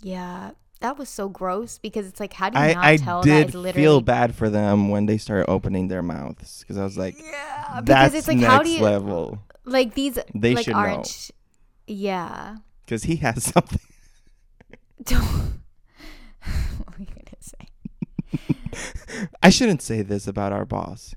Yeah. 0.02 0.50
That 0.80 0.98
was 0.98 1.08
so 1.08 1.30
gross 1.30 1.78
because 1.78 2.06
it's 2.06 2.20
like, 2.20 2.34
how 2.34 2.50
do 2.50 2.58
you 2.58 2.64
I, 2.64 2.72
not 2.74 2.84
I 2.84 2.96
tell 2.98 3.22
that 3.22 3.26
did 3.26 3.48
is 3.48 3.54
literally 3.54 3.82
feel 3.82 4.00
bad 4.02 4.34
for 4.34 4.50
them 4.50 4.90
when 4.90 5.06
they 5.06 5.16
started 5.16 5.48
opening 5.48 5.88
their 5.88 6.02
mouths 6.02 6.60
because 6.60 6.76
I 6.76 6.84
was 6.84 6.98
like, 6.98 7.16
Yeah, 7.18 7.80
because 7.80 8.12
it's 8.12 8.28
like, 8.28 8.36
next 8.36 8.52
how 8.52 8.62
do 8.62 8.70
you 8.70 8.82
level. 8.82 9.42
like 9.64 9.94
these? 9.94 10.18
They 10.34 10.54
like 10.54 10.66
should 10.66 10.74
know. 10.74 11.02
Yeah. 11.86 12.56
Because 12.84 13.04
he 13.04 13.16
has 13.16 13.44
something. 13.54 13.80
Don't. 15.02 15.22
what 16.84 16.98
are 16.98 17.00
you 17.00 17.06
gonna 17.06 17.40
say? 17.40 17.68
I 19.42 19.48
shouldn't 19.48 19.80
say 19.80 20.02
this 20.02 20.26
about 20.26 20.52
our 20.52 20.66
boss. 20.66 21.14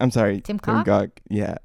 I'm 0.00 0.10
sorry, 0.10 0.40
Tim 0.40 0.58
Cock? 0.58 1.10
Yeah, 1.28 1.58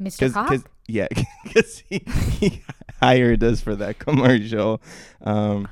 Mr. 0.00 0.20
Cause, 0.20 0.32
Cock? 0.32 0.48
'cause- 0.48 0.64
yeah, 0.88 1.06
because 1.44 1.82
he, 1.88 2.02
he 2.38 2.62
hired 3.00 3.42
us 3.44 3.60
for 3.60 3.76
that 3.76 3.98
commercial. 4.06 4.80
Um, 5.20 5.68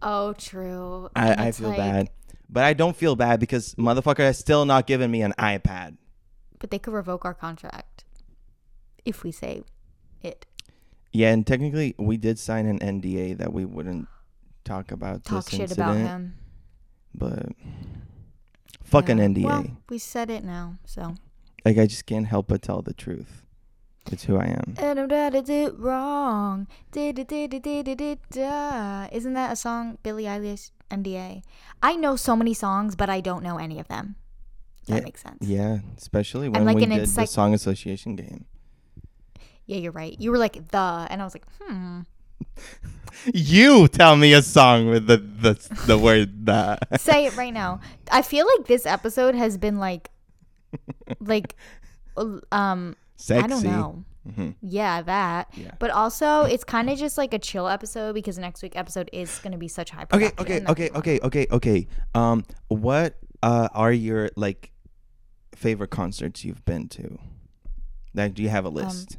oh, 0.00 0.32
true. 0.34 1.08
I, 1.16 1.48
I 1.48 1.52
feel 1.52 1.68
like- 1.68 1.76
bad, 1.78 2.10
but 2.48 2.64
I 2.64 2.72
don't 2.72 2.96
feel 2.96 3.16
bad 3.16 3.40
because 3.40 3.74
motherfucker 3.76 4.18
has 4.20 4.38
still 4.38 4.64
not 4.64 4.86
given 4.86 5.10
me 5.10 5.22
an 5.22 5.34
iPad. 5.38 5.96
But 6.58 6.70
they 6.70 6.78
could 6.78 6.94
revoke 6.94 7.24
our 7.24 7.34
contract 7.34 8.04
if 9.04 9.24
we 9.24 9.32
say 9.32 9.62
it. 10.22 10.46
Yeah, 11.12 11.32
and 11.32 11.46
technically 11.46 11.94
we 11.98 12.16
did 12.16 12.38
sign 12.38 12.66
an 12.66 12.78
NDA 12.78 13.36
that 13.38 13.52
we 13.52 13.64
wouldn't 13.64 14.08
talk 14.64 14.92
about 14.92 15.24
Talk 15.24 15.44
this 15.44 15.50
shit 15.50 15.60
incident, 15.62 15.86
about 15.90 15.96
him. 15.98 16.34
but 17.14 17.46
fuck 18.84 19.08
an 19.08 19.18
Yeah. 19.18 19.24
NDA. 19.26 19.44
Well, 19.44 19.66
we 19.90 19.98
said 19.98 20.30
it 20.30 20.44
now, 20.44 20.78
so. 20.86 21.14
like 21.64 21.76
I 21.78 21.86
just 21.86 22.06
can't 22.06 22.26
help 22.26 22.46
but 22.48 22.62
tell 22.62 22.80
the 22.80 22.94
truth. 22.94 23.44
It's 24.10 24.24
who 24.24 24.36
I 24.36 24.46
am. 24.46 24.74
And 24.78 24.98
I'm 25.00 25.08
did 25.08 25.48
it 25.48 25.78
wrong. 25.78 26.66
Did 26.90 27.18
it, 27.18 27.28
did 27.28 27.54
it, 27.54 27.62
did 27.62 27.88
it, 27.88 27.98
did 27.98 28.18
it. 28.36 29.12
Isn't 29.12 29.34
that 29.34 29.52
a 29.52 29.56
song, 29.56 29.98
Billie 30.02 30.24
Eilish, 30.24 30.70
NDA? 30.90 31.42
I 31.82 31.96
know 31.96 32.16
so 32.16 32.36
many 32.36 32.54
songs, 32.54 32.96
but 32.96 33.08
I 33.08 33.20
don't 33.20 33.42
know 33.42 33.58
any 33.58 33.78
of 33.78 33.88
them. 33.88 34.16
That 34.86 34.96
Yeah, 34.96 35.00
makes 35.00 35.22
sense. 35.22 35.38
Yeah, 35.40 35.78
especially 35.96 36.48
when 36.48 36.64
like 36.64 36.76
we 36.76 36.86
did 36.86 37.06
the 37.06 37.26
song 37.26 37.54
association 37.54 38.16
game. 38.16 38.46
Yeah, 39.66 39.78
you're 39.78 39.92
right. 39.92 40.16
You 40.18 40.32
were 40.32 40.38
like 40.38 40.68
the, 40.70 41.06
and 41.08 41.22
I 41.22 41.24
was 41.24 41.34
like, 41.34 41.46
hmm. 41.60 42.00
You 43.32 43.88
tell 43.88 44.16
me 44.16 44.32
a 44.32 44.42
song 44.42 44.88
with 44.88 45.06
the 45.06 45.18
the 45.18 45.54
the 45.86 45.98
word 45.98 46.46
that. 46.46 47.00
Say 47.00 47.26
it 47.26 47.36
right 47.36 47.52
now. 47.52 47.80
I 48.10 48.22
feel 48.22 48.46
like 48.46 48.66
this 48.66 48.86
episode 48.86 49.34
has 49.34 49.58
been 49.58 49.78
like, 49.78 50.10
like, 51.20 51.54
um, 52.52 52.96
Sexy. 53.22 53.44
I 53.44 53.46
don't 53.46 53.62
know. 53.64 54.04
Mhm. 54.28 54.54
Yeah, 54.62 55.02
that. 55.02 55.48
Yeah. 55.54 55.72
But 55.78 55.90
also, 55.90 56.42
it's 56.42 56.62
kind 56.64 56.88
of 56.90 56.98
just 56.98 57.18
like 57.18 57.34
a 57.34 57.38
chill 57.38 57.66
episode 57.68 58.12
because 58.14 58.38
next 58.38 58.62
week 58.62 58.76
episode 58.76 59.10
is 59.12 59.38
going 59.38 59.52
to 59.52 59.58
be 59.58 59.68
such 59.68 59.90
high. 59.90 60.06
Okay, 60.12 60.30
okay, 60.38 60.64
okay, 60.68 60.90
okay, 60.94 61.18
okay, 61.20 61.46
okay. 61.50 61.86
Um, 62.14 62.44
what 62.68 63.16
uh 63.42 63.68
are 63.74 63.92
your 63.92 64.30
like 64.36 64.70
favorite 65.54 65.90
concerts 65.90 66.44
you've 66.44 66.64
been 66.64 66.88
to? 66.90 67.18
Like, 68.14 68.34
do 68.34 68.42
you 68.42 68.48
Um, 68.48 68.54
have 68.54 68.64
a 68.64 68.68
list? 68.70 69.18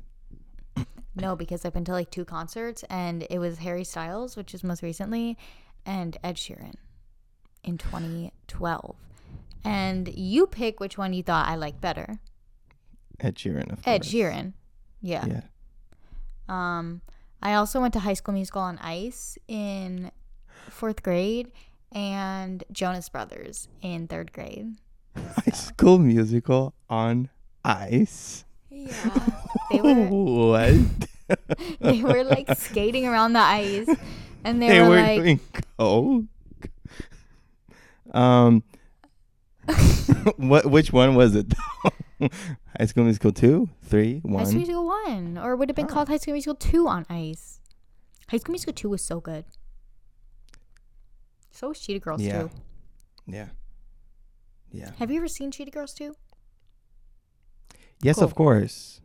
No, 1.15 1.35
because 1.35 1.63
I've 1.63 1.73
been 1.73 1.85
to 1.85 1.91
like 1.91 2.09
two 2.09 2.25
concerts, 2.25 2.83
and 2.89 3.27
it 3.29 3.37
was 3.37 3.59
Harry 3.59 3.83
Styles, 3.83 4.35
which 4.35 4.55
is 4.55 4.63
most 4.63 4.81
recently, 4.81 5.37
and 5.85 6.17
Ed 6.23 6.37
Sheeran 6.37 6.73
in 7.63 7.77
2012. 7.77 8.95
And 9.63 10.07
you 10.15 10.47
pick 10.47 10.79
which 10.79 10.97
one 10.97 11.13
you 11.13 11.21
thought 11.21 11.47
I 11.47 11.53
liked 11.55 11.79
better. 11.79 12.19
Ed 13.19 13.35
Sheeran, 13.35 13.71
of 13.71 13.79
Ed 13.85 14.01
course. 14.01 14.11
Sheeran. 14.11 14.53
Yeah. 15.01 15.25
Yeah. 15.25 15.41
Um, 16.49 17.01
I 17.41 17.53
also 17.55 17.81
went 17.81 17.93
to 17.93 17.99
High 17.99 18.13
School 18.13 18.33
Musical 18.33 18.61
on 18.61 18.77
Ice 18.79 19.37
in 19.47 20.11
fourth 20.69 21.03
grade, 21.03 21.51
and 21.91 22.63
Jonas 22.71 23.09
Brothers 23.09 23.67
in 23.81 24.07
third 24.07 24.31
grade. 24.31 24.75
High 25.15 25.51
School 25.51 25.99
Musical 25.99 26.73
on 26.89 27.29
ice. 27.63 28.45
Yeah, 28.69 29.29
they 29.71 29.81
were 29.81 29.93
what? 30.07 30.73
they 31.79 32.01
were 32.01 32.23
like 32.23 32.57
skating 32.57 33.07
around 33.07 33.33
the 33.33 33.39
ice, 33.39 33.87
and 34.43 34.61
they, 34.61 34.69
they 34.69 34.81
were, 34.81 34.89
were 34.89 34.95
like, 35.01 35.21
doing 35.21 35.39
coke. 35.77 36.25
Um, 38.11 38.63
what? 40.37 40.65
Which 40.65 40.91
one 40.91 41.15
was 41.15 41.35
it? 41.35 41.49
though? 41.49 41.89
High 42.79 42.85
School 42.85 43.03
Musical 43.03 43.31
two, 43.31 43.69
three, 43.83 44.15
High 44.25 44.31
one. 44.31 44.45
School 44.45 44.55
Musical 44.57 44.85
one, 44.85 45.37
or 45.37 45.53
it 45.53 45.57
would 45.57 45.69
have 45.69 45.75
been 45.75 45.85
Oh. 45.85 45.93
called 45.93 46.09
High 46.09 46.17
School 46.17 46.33
Musical 46.33 46.55
two 46.55 46.87
on 46.87 47.05
ice. 47.09 47.59
High 48.29 48.37
School 48.37 48.53
Musical 48.53 48.73
two 48.73 48.89
was 48.89 49.01
so 49.01 49.19
good. 49.19 49.45
So 51.51 51.69
was 51.69 51.79
Cheetah 51.79 51.99
Girls 51.99 52.21
Yeah. 52.21 52.41
too. 52.43 52.51
Yeah. 53.27 53.47
Yeah. 54.71 54.91
Have 54.97 55.11
you 55.11 55.17
ever 55.17 55.27
seen 55.27 55.51
Cheetah 55.51 55.71
Girls 55.71 55.93
two? 55.93 56.15
Yes, 58.01 58.17
of 58.19 58.33
Cool. 58.35 58.45
course. 58.45 59.01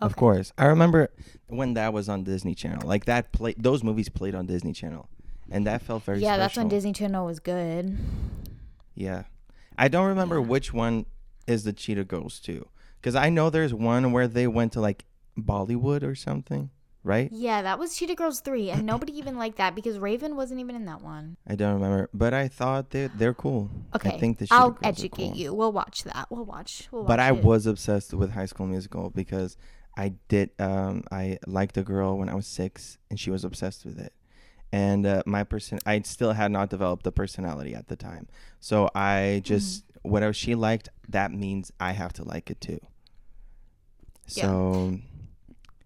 Of 0.00 0.16
course. 0.16 0.52
I 0.58 0.64
remember 0.64 1.10
when 1.46 1.74
that 1.74 1.92
was 1.92 2.08
on 2.08 2.24
Disney 2.24 2.56
Channel. 2.56 2.86
Like 2.88 3.04
that 3.04 3.30
play 3.30 3.54
those 3.56 3.84
movies 3.84 4.08
played 4.08 4.34
on 4.34 4.46
Disney 4.46 4.72
Channel. 4.72 5.08
and 5.50 5.66
that 5.66 5.82
felt 5.82 6.02
very 6.04 6.20
yeah, 6.20 6.36
that's 6.38 6.56
when. 6.56 6.68
Disney 6.68 6.92
Channel 6.92 7.26
was 7.26 7.38
good. 7.38 7.98
Yeah. 8.94 9.24
I 9.76 9.88
don't 9.88 10.06
remember 10.06 10.40
which 10.40 10.72
one 10.72 11.04
is 11.46 11.64
the 11.64 11.72
Cheetah 11.72 12.04
Girls 12.04 12.40
too. 12.40 12.68
Because 13.00 13.14
I 13.14 13.28
know 13.30 13.50
there's 13.50 13.74
one 13.74 14.12
where 14.12 14.28
they 14.28 14.46
went 14.46 14.72
to 14.74 14.80
like 14.80 15.04
Bollywood 15.36 16.02
or 16.02 16.14
something, 16.14 16.70
right? 17.02 17.28
Yeah, 17.32 17.62
that 17.62 17.78
was 17.78 17.96
Cheetah 17.96 18.14
Girls 18.14 18.40
3, 18.40 18.70
and 18.70 18.86
nobody 18.86 19.16
even 19.18 19.36
liked 19.36 19.56
that 19.56 19.74
because 19.74 19.98
Raven 19.98 20.36
wasn't 20.36 20.60
even 20.60 20.76
in 20.76 20.84
that 20.84 21.02
one. 21.02 21.36
I 21.46 21.56
don't 21.56 21.74
remember. 21.74 22.10
But 22.14 22.32
I 22.32 22.46
thought 22.48 22.90
they 22.90 23.08
they're 23.08 23.34
cool. 23.34 23.70
Okay, 23.96 24.10
I 24.10 24.18
think 24.18 24.38
the 24.38 24.46
Cheetah 24.46 24.54
I'll 24.54 24.70
Girls 24.70 24.80
educate 24.98 25.28
cool. 25.30 25.36
you. 25.36 25.54
We'll 25.54 25.72
watch 25.72 26.04
that. 26.04 26.26
We'll 26.30 26.44
watch. 26.44 26.88
We'll 26.92 27.02
watch 27.02 27.08
But 27.08 27.20
I 27.20 27.28
it. 27.28 27.42
was 27.42 27.66
obsessed 27.66 28.14
with 28.14 28.32
High 28.32 28.46
School 28.46 28.66
Musical 28.66 29.10
because 29.10 29.56
I 29.96 30.14
did 30.28 30.50
um 30.60 31.02
I 31.10 31.38
liked 31.46 31.76
a 31.76 31.82
girl 31.82 32.16
when 32.18 32.28
I 32.28 32.34
was 32.34 32.46
6 32.46 32.98
and 33.10 33.18
she 33.18 33.30
was 33.30 33.44
obsessed 33.44 33.84
with 33.84 33.98
it. 33.98 34.12
And 34.74 35.04
uh, 35.04 35.22
my 35.26 35.44
person 35.44 35.80
I 35.84 36.00
still 36.02 36.32
had 36.32 36.50
not 36.52 36.70
developed 36.70 37.02
the 37.04 37.12
personality 37.12 37.74
at 37.74 37.88
the 37.88 37.96
time. 37.96 38.28
So 38.60 38.88
I 38.94 39.42
just 39.44 39.84
Mm-hmm. 39.84 39.91
Whatever 40.02 40.32
she 40.32 40.54
liked 40.54 40.88
that 41.08 41.32
means 41.32 41.72
I 41.80 41.92
have 41.92 42.12
to 42.14 42.24
like 42.24 42.50
it 42.50 42.60
too. 42.60 42.80
Yeah. 44.28 44.44
So 44.44 44.98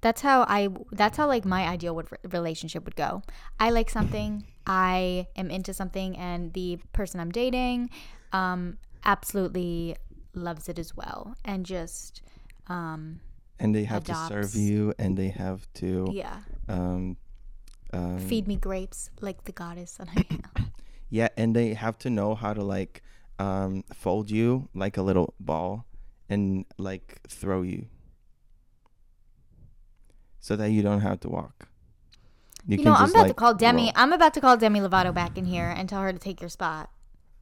That's 0.01 0.21
how 0.21 0.43
I. 0.43 0.69
That's 0.93 1.17
how 1.17 1.27
like 1.27 1.45
my 1.45 1.67
ideal 1.67 1.95
would 1.97 2.09
relationship 2.31 2.85
would 2.85 2.97
go. 2.97 3.23
I 3.59 3.71
like 3.71 3.91
something. 3.91 4.47
I 4.67 5.27
am 5.37 5.51
into 5.51 5.73
something, 5.73 6.17
and 6.17 6.53
the 6.53 6.79
person 6.93 7.21
I'm 7.21 7.31
dating, 7.31 7.91
um, 8.33 8.79
absolutely 9.05 9.97
loves 10.35 10.69
it 10.69 10.79
as 10.79 10.95
well, 10.97 11.37
and 11.45 11.65
just, 11.65 12.23
um, 12.69 13.21
and 13.59 13.75
they 13.75 13.85
have 13.85 14.05
to 14.05 14.15
serve 14.29 14.55
you 14.55 14.93
and 14.99 15.17
they 15.17 15.29
have 15.29 15.67
to 15.75 16.09
yeah, 16.13 16.41
um 16.69 17.17
um, 17.93 18.19
feed 18.19 18.47
me 18.47 18.57
grapes 18.57 19.11
like 19.21 19.45
the 19.45 19.53
goddess 19.53 19.93
that 19.95 20.09
I 20.15 20.25
am. 20.31 20.73
yeah 21.11 21.29
and 21.37 21.55
they 21.55 21.75
have 21.75 21.97
to 21.99 22.11
know 22.11 22.35
how 22.35 22.53
to 22.53 22.63
like 22.63 23.03
um 23.39 23.85
fold 23.93 24.31
you 24.31 24.69
like 24.75 24.97
a 24.97 25.03
little 25.03 25.35
ball 25.39 25.85
and 26.29 26.65
like 26.79 27.21
throw 27.29 27.63
you 27.63 27.87
so 30.41 30.57
that 30.57 30.71
you 30.71 30.83
don't 30.83 31.01
have 31.01 31.21
to 31.21 31.29
walk 31.29 31.69
You, 32.67 32.79
know, 32.83 32.95
I'm 32.95 33.11
about 33.11 33.29
to 33.29 33.35
call 33.35 33.55
Demi. 33.55 33.83
roll. 33.85 33.93
I'm 33.95 34.13
about 34.13 34.35
to 34.35 34.41
call 34.41 34.57
Demi 34.57 34.81
Lovato 34.81 35.13
back 35.15 35.39
in 35.39 35.45
here 35.45 35.69
and 35.77 35.89
tell 35.89 36.03
her 36.03 36.13
to 36.13 36.19
take 36.19 36.41
your 36.41 36.51
spot. 36.51 36.91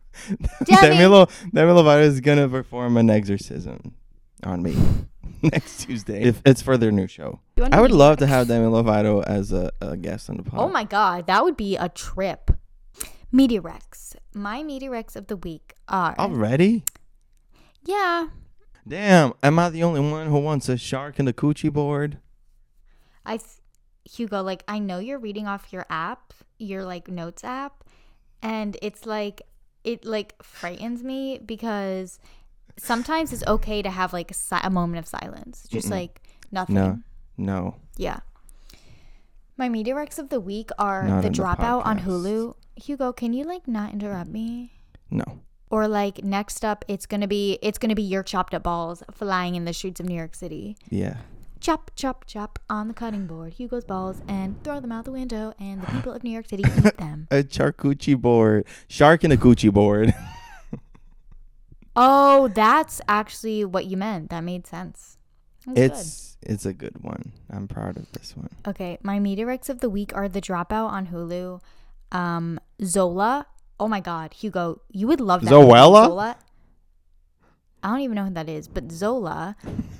Demi, 0.64 0.80
Demi! 0.80 1.06
Lo- 1.06 1.26
Demi 1.52 1.72
Lovato 1.72 2.02
is 2.02 2.20
gonna 2.20 2.48
perform 2.48 2.96
an 2.96 3.08
exorcism 3.10 3.94
on 4.42 4.62
me 4.62 4.76
next 5.42 5.84
Tuesday 5.84 6.22
if 6.22 6.40
it's 6.44 6.60
for 6.62 6.76
their 6.76 6.92
new 6.92 7.06
show. 7.06 7.40
I 7.72 7.80
would 7.80 7.90
love 7.90 8.18
to 8.18 8.26
have 8.26 8.48
Demi 8.48 8.66
Lovato 8.66 9.24
as 9.24 9.52
a, 9.52 9.70
a 9.80 9.96
guest 9.96 10.28
on 10.30 10.36
the 10.36 10.42
pod. 10.44 10.60
Oh 10.60 10.68
my 10.68 10.84
god, 10.84 11.26
that 11.26 11.42
would 11.44 11.56
be 11.56 11.76
a 11.76 11.88
trip. 11.88 12.50
Media 13.34 13.60
Recs. 13.60 14.14
My 14.32 14.62
Media 14.62 14.88
Recs 14.90 15.16
of 15.16 15.26
the 15.26 15.36
week 15.36 15.74
are 15.88 16.14
Already? 16.18 16.84
yeah. 17.84 18.28
Damn, 18.86 19.32
am 19.42 19.58
I 19.58 19.70
the 19.70 19.82
only 19.82 19.98
one 20.00 20.28
who 20.28 20.38
wants 20.38 20.68
a 20.68 20.76
shark 20.76 21.18
in 21.18 21.24
the 21.24 21.32
coochie 21.32 21.72
board? 21.72 22.18
I 23.26 23.40
Hugo, 24.04 24.40
like 24.40 24.62
I 24.68 24.78
know 24.78 24.98
you're 25.00 25.18
reading 25.18 25.48
off 25.48 25.72
your 25.72 25.84
app, 25.90 26.32
your 26.58 26.84
like 26.84 27.08
notes 27.08 27.42
app, 27.42 27.82
and 28.40 28.76
it's 28.82 29.04
like 29.04 29.42
it 29.82 30.04
like 30.04 30.40
frightens 30.40 31.02
me 31.02 31.40
because 31.44 32.20
sometimes 32.76 33.32
it's 33.32 33.44
okay 33.46 33.82
to 33.82 33.90
have 33.90 34.12
like 34.12 34.30
a, 34.30 34.34
si- 34.34 34.56
a 34.62 34.70
moment 34.70 34.98
of 35.00 35.08
silence, 35.08 35.66
just 35.68 35.90
like 35.90 36.22
nothing. 36.52 36.76
No, 36.76 36.98
no. 37.36 37.76
Yeah. 37.96 38.20
My 39.56 39.68
recs 39.68 40.18
of 40.20 40.28
the 40.28 40.40
week 40.40 40.70
are 40.78 41.02
Not 41.02 41.22
the 41.22 41.28
on 41.28 41.32
the 41.32 41.38
dropout 41.38 41.84
on. 41.84 42.00
Hulu. 42.00 42.54
Hugo, 42.76 43.12
can 43.12 43.32
you 43.32 43.44
like 43.44 43.66
not 43.68 43.92
interrupt 43.92 44.30
me? 44.30 44.72
No. 45.10 45.24
Or 45.70 45.88
like 45.88 46.22
next 46.24 46.64
up, 46.64 46.84
it's 46.88 47.06
gonna 47.06 47.26
be 47.28 47.58
it's 47.62 47.78
gonna 47.78 47.94
be 47.94 48.02
your 48.02 48.22
chopped 48.22 48.54
up 48.54 48.62
balls 48.64 49.02
flying 49.10 49.54
in 49.54 49.64
the 49.64 49.72
streets 49.72 50.00
of 50.00 50.06
New 50.06 50.14
York 50.16 50.34
City. 50.34 50.76
Yeah. 50.90 51.16
Chop, 51.60 51.90
chop, 51.96 52.26
chop 52.26 52.58
on 52.68 52.88
the 52.88 52.94
cutting 52.94 53.26
board. 53.26 53.54
Hugo's 53.54 53.84
balls 53.84 54.20
and 54.28 54.62
throw 54.62 54.80
them 54.80 54.92
out 54.92 55.06
the 55.06 55.12
window, 55.12 55.54
and 55.58 55.80
the 55.82 55.86
people 55.86 56.12
of 56.12 56.22
New 56.22 56.30
York 56.30 56.46
City 56.46 56.62
eat 56.66 56.96
them. 56.98 57.26
A 57.30 57.42
charcuterie 57.42 58.20
board. 58.20 58.66
Shark 58.86 59.24
in 59.24 59.32
a 59.32 59.36
coochie 59.36 59.72
board. 59.72 60.14
Oh, 61.96 62.48
that's 62.48 63.00
actually 63.08 63.64
what 63.64 63.86
you 63.86 63.96
meant. 63.96 64.30
That 64.30 64.40
made 64.40 64.66
sense. 64.66 65.16
That's 65.64 65.76
good. 65.76 65.92
it's 65.92 66.36
it's 66.42 66.66
a 66.66 66.72
good 66.72 67.02
one. 67.02 67.32
I'm 67.50 67.68
proud 67.68 67.96
of 67.96 68.10
this 68.12 68.36
one. 68.36 68.50
Okay, 68.66 68.98
my 69.02 69.18
media 69.20 69.46
recs 69.46 69.68
of 69.68 69.80
the 69.80 69.88
week 69.88 70.10
are 70.14 70.28
The 70.28 70.40
Dropout 70.40 70.88
on 70.90 71.06
Hulu, 71.06 71.60
um, 72.12 72.58
Zola. 72.82 73.46
Oh 73.78 73.88
my 73.88 74.00
God, 74.00 74.34
Hugo, 74.34 74.80
you 74.90 75.06
would 75.06 75.20
love 75.20 75.42
that. 75.42 75.50
Zoella? 75.50 76.06
Zola. 76.06 76.36
I 77.82 77.88
don't 77.88 78.00
even 78.00 78.14
know 78.14 78.24
who 78.24 78.30
that 78.34 78.48
is, 78.48 78.66
but 78.68 78.90
Zola, 78.90 79.56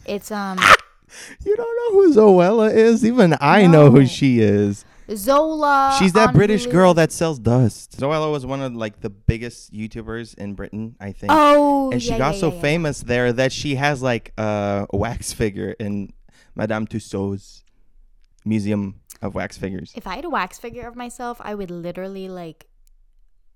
it's 0.07 0.31
um 0.31 0.59
You 1.45 1.57
don't 1.57 1.77
know 1.77 2.01
who 2.01 2.15
Zoella 2.15 2.75
is? 2.75 3.05
Even 3.05 3.37
I 3.41 3.67
know 3.67 3.91
who 3.91 4.07
she 4.07 4.41
is. 4.41 4.85
Zola. 5.11 5.97
She's 5.99 6.15
that 6.15 6.29
on 6.29 6.35
British 6.35 6.67
Hulu. 6.67 6.73
girl 6.73 6.95
that 6.95 7.13
sells 7.13 7.39
dust. 7.39 7.99
Zoella 7.99 8.31
was 8.31 8.47
one 8.47 8.63
of 8.63 8.75
like 8.75 9.01
the 9.01 9.11
biggest 9.11 9.73
YouTubers 9.73 10.35
in 10.37 10.55
Britain, 10.55 10.97
I 10.99 11.13
think. 11.13 11.31
Oh, 11.35 11.91
and 11.93 12.03
she 12.03 12.11
yeah, 12.11 12.19
got 12.19 12.35
yeah, 12.35 12.41
so 12.41 12.49
yeah, 12.49 12.55
yeah. 12.55 12.61
famous 12.61 13.01
there 13.01 13.33
that 13.33 13.53
she 13.53 13.75
has 13.75 14.03
like 14.03 14.33
a 14.39 14.87
wax 14.93 15.33
figure 15.33 15.75
in 15.79 16.13
Madame 16.55 16.87
Tussauds 16.87 17.63
Museum 18.47 19.01
of 19.25 19.35
Wax 19.35 19.57
Figures. 19.57 19.93
If 19.97 20.07
I 20.07 20.17
had 20.17 20.25
a 20.25 20.31
wax 20.31 20.59
figure 20.59 20.87
of 20.87 20.95
myself, 20.95 21.41
I 21.41 21.55
would 21.55 21.71
literally 21.71 22.29
like. 22.29 22.67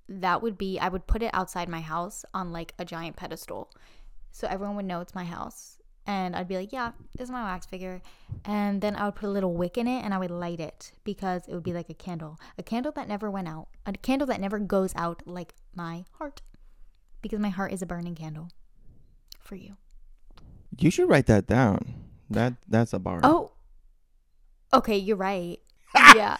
That 0.09 0.42
would 0.42 0.57
be. 0.57 0.78
I 0.78 0.88
would 0.88 1.07
put 1.07 1.22
it 1.22 1.31
outside 1.35 1.68
my 1.68 1.83
house 1.83 2.24
on 2.33 2.50
like 2.50 2.72
a 2.78 2.85
giant 2.85 3.16
pedestal, 3.16 3.70
so 4.31 4.48
everyone 4.48 4.76
would 4.76 4.87
know 4.87 5.00
it's 5.00 5.14
my 5.14 5.24
house. 5.24 5.76
And 6.07 6.35
I'd 6.35 6.48
be 6.48 6.57
like, 6.57 6.72
"Yeah, 6.72 6.92
this 7.14 7.26
is 7.26 7.31
my 7.31 7.42
wax 7.42 7.66
figure," 7.66 8.00
and 8.46 8.81
then 8.81 8.96
I 8.96 9.04
would 9.04 9.16
put 9.16 9.28
a 9.28 9.33
little 9.33 9.52
wick 9.52 9.76
in 9.76 9.87
it, 9.87 10.02
and 10.02 10.14
I 10.14 10.18
would 10.18 10.31
light 10.31 10.61
it 10.61 10.92
because 11.04 11.46
it 11.46 11.52
would 11.52 11.62
be 11.62 11.74
like 11.74 11.90
a 11.90 11.94
candle, 11.94 12.40
a 12.57 12.62
candle 12.62 12.92
that 12.92 13.07
never 13.07 13.31
went 13.31 13.48
out, 13.48 13.68
a 13.85 13.92
candle 13.92 14.26
that 14.28 14.40
never 14.40 14.59
goes 14.59 14.94
out, 14.96 15.22
like 15.26 15.52
my 15.74 16.07
heart, 16.12 16.40
because 17.20 17.38
my 17.38 17.50
heart 17.50 17.74
is 17.74 17.83
a 17.83 17.87
burning 17.87 18.14
candle 18.14 18.48
for 19.38 19.57
you. 19.57 19.76
You 20.78 20.90
should 20.90 21.11
write 21.11 21.26
that 21.26 21.46
down. 21.46 21.94
That 22.31 22.54
that's 22.66 22.94
a 22.94 22.98
bar. 22.98 23.20
Oh, 23.22 23.47
okay, 24.72 24.96
you're 24.96 25.16
right. 25.16 25.59
yeah. 26.14 26.37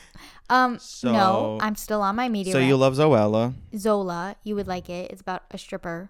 Um. 0.51 0.79
So- 0.79 1.12
no, 1.12 1.59
I'm 1.61 1.75
still 1.77 2.03
on 2.03 2.17
my 2.17 2.29
media. 2.29 2.53
so 2.53 2.59
you 2.59 2.77
love 2.77 2.95
Zoella. 2.95 3.55
Zola, 3.77 4.37
you 4.45 4.55
would 4.55 4.67
like 4.67 4.88
it. 4.91 5.11
It's 5.11 5.21
about 5.21 5.45
a 5.51 5.59
stripper. 5.59 6.09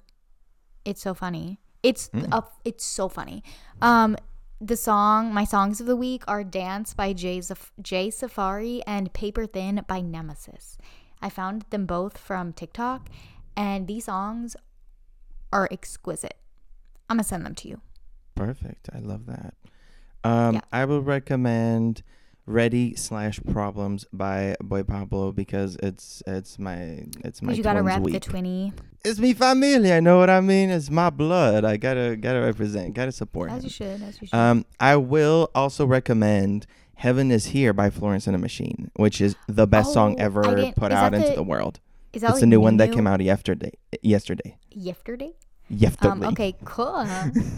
It's 0.84 1.00
so 1.02 1.14
funny. 1.14 1.58
It's 1.82 2.10
a, 2.32 2.42
it's 2.64 2.84
so 2.84 3.08
funny. 3.08 3.42
Um 3.82 4.16
the 4.60 4.76
song, 4.76 5.32
my 5.32 5.44
songs 5.44 5.80
of 5.80 5.86
the 5.86 5.94
week 5.94 6.24
are 6.26 6.42
Dance 6.42 6.92
by 6.92 7.12
Jay, 7.12 7.38
Zaf- 7.38 7.70
Jay 7.80 8.10
Safari 8.10 8.82
and 8.88 9.12
Paper 9.12 9.46
Thin 9.46 9.84
by 9.86 10.00
Nemesis. 10.00 10.76
I 11.22 11.28
found 11.30 11.64
them 11.70 11.86
both 11.86 12.18
from 12.18 12.52
TikTok 12.52 13.08
and 13.56 13.86
these 13.86 14.06
songs 14.06 14.56
are 15.52 15.68
exquisite. 15.70 16.34
I'm 17.08 17.18
going 17.18 17.22
to 17.22 17.28
send 17.28 17.46
them 17.46 17.54
to 17.54 17.68
you. 17.68 17.80
Perfect. 18.34 18.88
I 18.92 18.98
love 18.98 19.26
that. 19.26 19.54
Um, 20.24 20.54
Yeah. 20.56 20.60
I 20.72 20.84
would 20.84 21.06
recommend 21.06 22.02
Ready 22.46 22.96
slash 22.96 23.40
Problems 23.50 24.06
by 24.12 24.56
Boy 24.62 24.82
Pablo 24.82 25.32
because 25.32 25.76
it's 25.82 26.22
it's 26.26 26.58
my 26.58 27.04
it's 27.22 27.42
my 27.42 27.52
you 27.52 27.62
got 27.62 27.74
to 27.74 27.80
twins 27.82 27.86
rep 27.94 28.02
the 28.04 28.10
week. 28.12 28.22
twinny 28.24 28.72
It's 29.04 29.18
me 29.18 29.34
familia. 29.34 29.96
I 29.96 30.00
know 30.00 30.18
what 30.18 30.30
I 30.30 30.40
mean. 30.40 30.70
It's 30.70 30.88
my 30.90 31.10
blood. 31.10 31.66
I 31.66 31.76
gotta 31.76 32.16
gotta 32.16 32.40
represent. 32.40 32.94
Gotta 32.94 33.12
support. 33.12 33.50
as 33.50 33.58
him. 33.58 33.64
you 33.64 33.70
should, 33.70 34.02
as 34.02 34.20
you 34.22 34.28
should. 34.28 34.34
Um, 34.36 34.64
I 34.80 34.96
will 34.96 35.50
also 35.54 35.84
recommend 35.86 36.66
"Heaven 36.94 37.30
Is 37.30 37.46
Here" 37.46 37.74
by 37.74 37.90
Florence 37.90 38.26
and 38.26 38.32
the 38.34 38.38
Machine, 38.38 38.90
which 38.96 39.20
is 39.20 39.36
the 39.46 39.66
best 39.66 39.92
song 39.92 40.14
Oh, 40.18 40.22
I 40.22 40.24
ever 40.24 40.42
put 40.74 40.90
out 40.90 41.12
that 41.12 41.14
into 41.14 41.28
the- 41.28 41.34
the 41.36 41.42
world. 41.42 41.80
Is 42.14 42.22
that 42.22 42.28
It's 42.28 42.34
like 42.36 42.40
the 42.40 42.46
new 42.46 42.60
one 42.62 42.78
that 42.78 42.92
came 42.92 43.06
out 43.06 43.20
yesterday. 43.20 43.72
Yesterday. 44.00 44.56
yesterday? 44.70 45.34
Yesterday. 45.68 46.08
Um, 46.08 46.24
okay, 46.32 46.56
cool. 46.64 47.06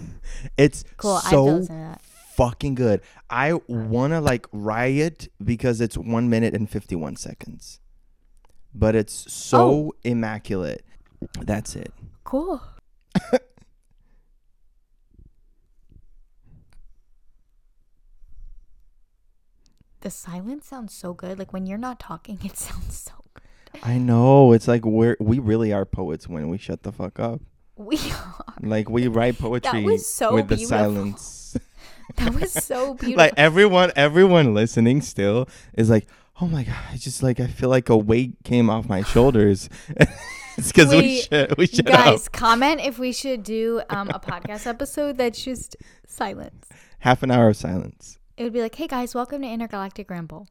It's 0.59 0.85
Cool. 0.97 1.13
I 1.13 1.21
have 1.21 1.31
to 1.31 1.65
so. 1.65 1.97
Fucking 2.41 2.75
good. 2.75 3.03
I 3.29 3.53
wanna 3.69 4.21
like 4.23 4.47
riot 4.51 5.29
because 5.45 5.81
it's 5.83 5.99
one 5.99 6.31
minute 6.31 6.55
and 6.55 6.69
fifty 6.71 6.97
one 6.97 7.17
seconds, 7.17 7.81
but 8.75 8.95
it's 8.95 9.31
so 9.33 9.61
Oh. 9.71 9.93
immaculate. 10.05 10.85
That's 11.43 11.77
it. 11.77 11.93
Cool. 12.25 12.63
the 20.01 20.11
silence 20.11 20.67
sounds 20.67 20.95
so 20.95 21.13
good. 21.13 21.39
Like 21.39 21.53
when 21.53 21.67
you're 21.67 21.79
not 21.79 22.01
talking, 22.01 22.39
it 22.45 22.57
sounds 22.57 22.97
so 22.97 23.13
good. 23.35 23.43
I 23.83 23.99
know. 23.99 24.53
It's 24.53 24.69
like 24.69 24.85
we're 24.85 25.17
we 25.21 25.39
really 25.39 25.73
are 25.73 25.85
poets 25.85 26.29
when 26.29 26.49
we 26.49 26.59
shut 26.59 26.83
the 26.83 26.93
fuck 26.93 27.19
up. 27.21 27.41
We 27.81 27.97
are. 28.13 28.45
Like 28.61 28.91
we 28.91 29.09
write 29.09 29.39
poetry 29.39 29.97
so 29.97 30.35
with 30.35 30.49
the 30.49 30.59
silence. 30.59 31.57
That 32.17 32.35
was 32.35 32.53
so 32.53 32.95
beautiful. 33.01 33.17
like 33.17 33.35
everyone 33.37 33.93
everyone 33.97 34.53
listening 34.53 35.01
still 35.01 35.49
is 35.75 35.89
like 35.89 36.07
Oh 36.43 36.47
my 36.49 36.65
god! 36.65 36.77
I 36.91 36.97
just 36.97 37.23
like 37.23 37.39
I 37.41 37.47
feel 37.47 37.69
like 37.69 37.89
a 37.89 37.97
weight 37.97 38.33
came 38.45 38.69
off 38.69 38.89
my 38.89 39.03
shoulders. 39.03 39.69
it's 40.59 40.73
because 40.73 40.91
we 40.91 40.99
Wait, 40.99 41.29
should 41.31 41.57
we 41.59 41.67
should 41.67 41.87
Guys, 41.87 42.29
comment 42.29 42.81
if 42.81 42.99
we 42.99 43.13
should 43.13 43.43
do 43.45 43.81
um, 43.89 44.09
a 44.11 44.19
podcast 44.19 44.67
episode 44.67 45.17
that's 45.17 45.43
just 45.43 45.77
silence. 46.07 46.67
half 46.99 47.23
an 47.23 47.31
hour 47.31 47.49
of 47.49 47.57
silence. 47.57 48.19
It 48.37 48.45
would 48.45 48.53
be 48.53 48.61
like, 48.61 48.75
hey 48.75 48.89
guys, 48.89 49.15
welcome 49.15 49.41
to 49.43 49.49
Intergalactic 49.49 50.11
Ramble. 50.11 50.49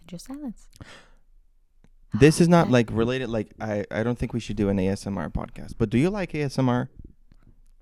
And 0.00 0.08
just 0.08 0.26
silence. 0.26 0.68
This 2.14 2.40
is 2.40 2.48
not 2.48 2.70
like 2.70 2.90
related. 2.92 3.28
Like 3.30 3.48
I 3.60 3.84
I 3.90 4.02
don't 4.02 4.18
think 4.18 4.32
we 4.32 4.40
should 4.40 4.56
do 4.56 4.68
an 4.68 4.76
ASMR 4.78 5.30
podcast. 5.32 5.74
But 5.78 5.90
do 5.90 5.98
you 5.98 6.10
like 6.10 6.32
ASMR? 6.32 6.88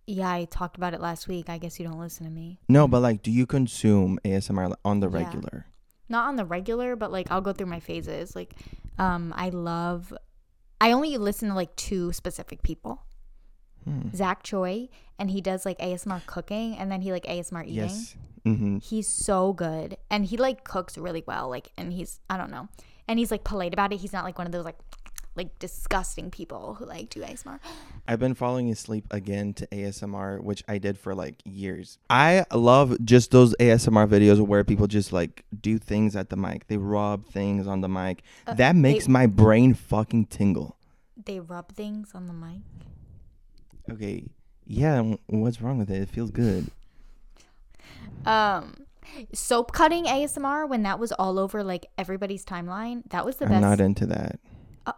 Yeah, 0.07 0.31
I 0.31 0.45
talked 0.47 0.77
about 0.77 0.95
it 0.95 1.01
last 1.01 1.29
week. 1.29 1.49
I 1.49 1.59
guess 1.59 1.79
you 1.79 1.87
don't 1.87 1.99
listen 1.99 2.25
to 2.27 2.31
me. 2.33 2.59
No, 2.69 2.88
but 2.88 3.01
like, 3.01 3.23
do 3.23 3.31
you 3.31 3.47
consume 3.47 4.19
ASMR 4.25 4.75
on 4.85 5.01
the 5.01 5.09
Yeah. 5.09 5.19
regular? 5.19 5.66
Not 6.09 6.29
on 6.29 6.37
the 6.37 6.45
regular, 6.45 6.97
but 6.97 7.12
like 7.12 7.31
I'll 7.31 7.40
go 7.40 7.53
through 7.53 7.66
my 7.69 7.81
phases. 7.81 8.35
Like, 8.35 8.55
um, 8.99 9.33
I 9.37 9.51
love. 9.51 10.12
I 10.81 10.93
only 10.93 11.16
listen 11.19 11.49
to 11.51 11.55
like 11.55 11.77
two 11.77 12.12
specific 12.12 12.62
people. 12.62 13.03
Hmm. 13.85 14.11
Zach 14.14 14.43
Choi, 14.43 14.88
and 15.19 15.31
he 15.31 15.40
does 15.40 15.64
like 15.64 15.79
ASMR 15.79 16.25
cooking, 16.27 16.77
and 16.77 16.90
then 16.90 17.01
he 17.03 17.12
like 17.12 17.25
ASMR 17.25 17.62
eating. 17.64 17.75
Yes. 17.77 18.16
Mm-hmm. 18.45 18.79
He's 18.79 19.07
so 19.09 19.53
good, 19.53 19.97
and 20.11 20.25
he 20.27 20.37
like 20.37 20.64
cooks 20.64 20.97
really 20.99 21.23
well. 21.27 21.49
Like, 21.49 21.71
and 21.77 21.93
he's 21.93 22.21
I 22.29 22.37
don't 22.37 22.51
know, 22.51 22.69
and 23.11 23.18
he's 23.18 23.31
like 23.33 23.42
polite 23.44 23.73
about 23.75 23.92
it. 23.92 23.96
He's 23.99 24.12
not 24.12 24.25
like 24.25 24.38
one 24.38 24.46
of 24.46 24.53
those 24.53 24.64
like 24.64 24.79
like 25.37 25.59
disgusting 25.59 26.31
people 26.31 26.75
who 26.75 26.85
like 26.87 27.09
do 27.09 27.20
ASMR. 27.23 27.59
I've 28.07 28.18
been 28.18 28.35
falling 28.35 28.70
asleep 28.70 29.07
again 29.11 29.53
to 29.55 29.66
ASMR, 29.68 30.40
which 30.42 30.62
I 30.68 30.79
did 30.79 30.99
for 30.99 31.14
like 31.14 31.40
years. 31.44 31.99
I 32.09 32.44
love 32.53 32.96
just 33.05 33.31
those 33.31 33.55
ASMR 33.57 34.07
videos 34.09 34.40
where 34.40 34.64
people 34.64 34.87
just 34.87 35.12
like 35.12 35.44
do 35.61 35.79
things 35.79 36.14
at 36.16 36.31
the 36.31 36.37
mic. 36.37 36.66
They 36.66 36.77
rub 36.77 37.27
things 37.27 37.66
on 37.66 37.81
the 37.81 37.88
mic. 37.88 38.23
that 38.46 38.75
makes 38.77 39.05
Uh, 39.05 39.07
they- 39.07 39.12
my 39.12 39.27
brain 39.27 39.75
fucking 39.75 40.27
tingle. 40.27 40.77
They 41.25 41.38
rub 41.40 41.73
things 41.73 42.12
on 42.14 42.27
the 42.27 42.33
mic. 42.33 42.62
Okay. 43.90 44.25
Yeah, 44.66 45.03
what's 45.27 45.61
wrong 45.61 45.79
with 45.79 45.90
it? 45.90 46.03
It 46.03 46.09
feels 46.09 46.31
good. 46.31 46.70
Um, 48.25 48.75
soap 49.33 49.73
cutting 49.73 50.05
ASMR 50.05 50.68
when 50.68 50.83
that 50.83 50.99
was 50.99 51.12
all 51.12 51.38
over 51.38 51.62
like 51.62 51.87
everybody's 51.99 52.44
timeline. 52.44 53.03
That 53.11 53.25
was 53.25 53.37
the 53.37 53.46
best. 53.46 53.55
I'm 53.57 53.61
best. 53.62 53.79
not 53.79 53.85
into 53.85 54.07
that. 54.07 54.40
Uh, 54.87 54.92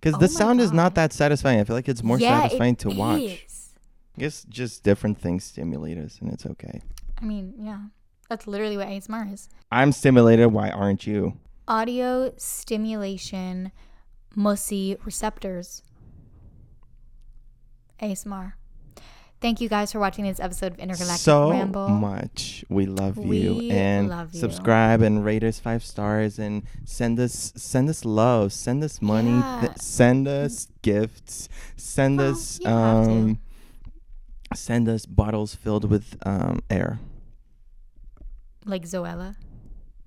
Because 0.00 0.14
oh 0.14 0.18
the 0.18 0.28
sound 0.28 0.60
is 0.60 0.72
not 0.72 0.94
that 0.96 1.12
satisfying. 1.12 1.60
I 1.60 1.64
feel 1.64 1.76
like 1.76 1.88
it's 1.88 2.02
more 2.02 2.18
Yeah, 2.18 2.38
it 2.38 2.42
satisfying 2.42 2.76
to 2.76 2.88
watch. 2.90 3.20
is. 3.22 3.70
I 4.16 4.20
guess 4.20 4.44
just 4.44 4.82
different 4.82 5.18
things 5.18 5.44
stimulate 5.44 5.96
us, 5.98 6.18
and 6.20 6.32
it's 6.32 6.44
okay. 6.44 6.80
I 7.20 7.24
mean, 7.24 7.54
yeah, 7.58 7.80
that's 8.28 8.46
literally 8.46 8.76
what 8.76 8.88
ASMR 8.88 9.32
is. 9.32 9.48
I'm 9.70 9.92
stimulated. 9.92 10.52
Why 10.52 10.68
aren't 10.70 11.06
you? 11.06 11.38
Audio 11.68 12.34
stimulation, 12.36 13.72
mussy 14.36 14.96
receptors. 15.04 15.82
ASMR. 18.02 18.54
Thank 19.42 19.60
you 19.60 19.68
guys 19.68 19.90
for 19.90 19.98
watching 19.98 20.24
this 20.24 20.38
episode 20.38 20.72
of 20.72 20.78
Intergalactic 20.78 21.20
so 21.20 21.50
Ramble. 21.50 21.88
much. 21.88 22.64
We 22.68 22.86
love 22.86 23.16
you 23.16 23.22
We 23.56 23.70
and 23.72 24.08
love 24.08 24.32
you. 24.32 24.38
subscribe 24.40 25.02
and 25.02 25.24
rate 25.24 25.42
us 25.42 25.58
five 25.58 25.84
stars 25.84 26.38
and 26.38 26.62
send 26.84 27.18
us 27.18 27.52
send 27.56 27.90
us 27.90 28.04
love, 28.04 28.52
send 28.52 28.84
us 28.84 29.02
money, 29.02 29.42
th- 29.60 29.76
send 29.78 30.28
us 30.28 30.68
gifts, 30.82 31.48
send 31.76 32.18
Well, 32.18 32.30
us 32.32 32.60
you 32.60 32.66
don't 32.66 32.72
have 32.96 33.06
to. 33.06 33.12
um 33.12 33.38
send 34.54 34.88
us 34.88 35.06
bottles 35.06 35.56
filled 35.56 35.90
with 35.90 36.16
um 36.24 36.60
air. 36.70 37.00
Like 38.64 38.84
Zoella. 38.84 39.34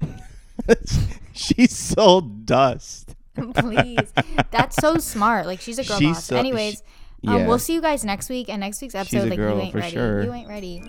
she 1.34 1.68
sold 1.68 2.46
dust. 2.46 3.14
Please. 3.36 4.14
That's 4.52 4.78
so 4.78 4.98
smart. 4.98 5.46
Like 5.46 5.60
she's 5.60 5.78
a 5.78 5.84
girl 5.84 6.00
She's 6.00 6.16
boss. 6.16 6.24
so- 6.24 6.38
Anyways, 6.38 6.76
sh- 6.78 6.82
um, 7.28 7.38
yeah. 7.38 7.48
we'll 7.48 7.60
see 7.60 7.74
you 7.74 7.82
guys 7.82 8.04
next 8.04 8.30
week. 8.30 8.50
And 8.50 8.60
next 8.60 8.82
week's 8.82 8.96
episode, 8.96 9.28
a 9.28 9.30
like 9.30 9.38
girl 9.38 9.56
you 9.58 9.62
ain't 9.64 9.72
for 9.72 9.80
ready. 9.80 9.92
sure. 9.92 10.24
You 10.24 10.34
ain't 10.34 10.48
ready. 10.50 10.82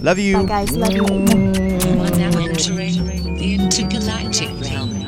Love 0.00 0.18
you. 0.18 0.36
Bye 0.38 0.44
guys. 0.44 0.76
Love 0.76 0.92
you. 0.92 1.02
You 1.02 2.00
are 2.00 2.10
now 2.10 2.38
entering 2.38 3.04
the 3.36 3.54
intergalactic 3.54 4.50
realm. 4.60 5.03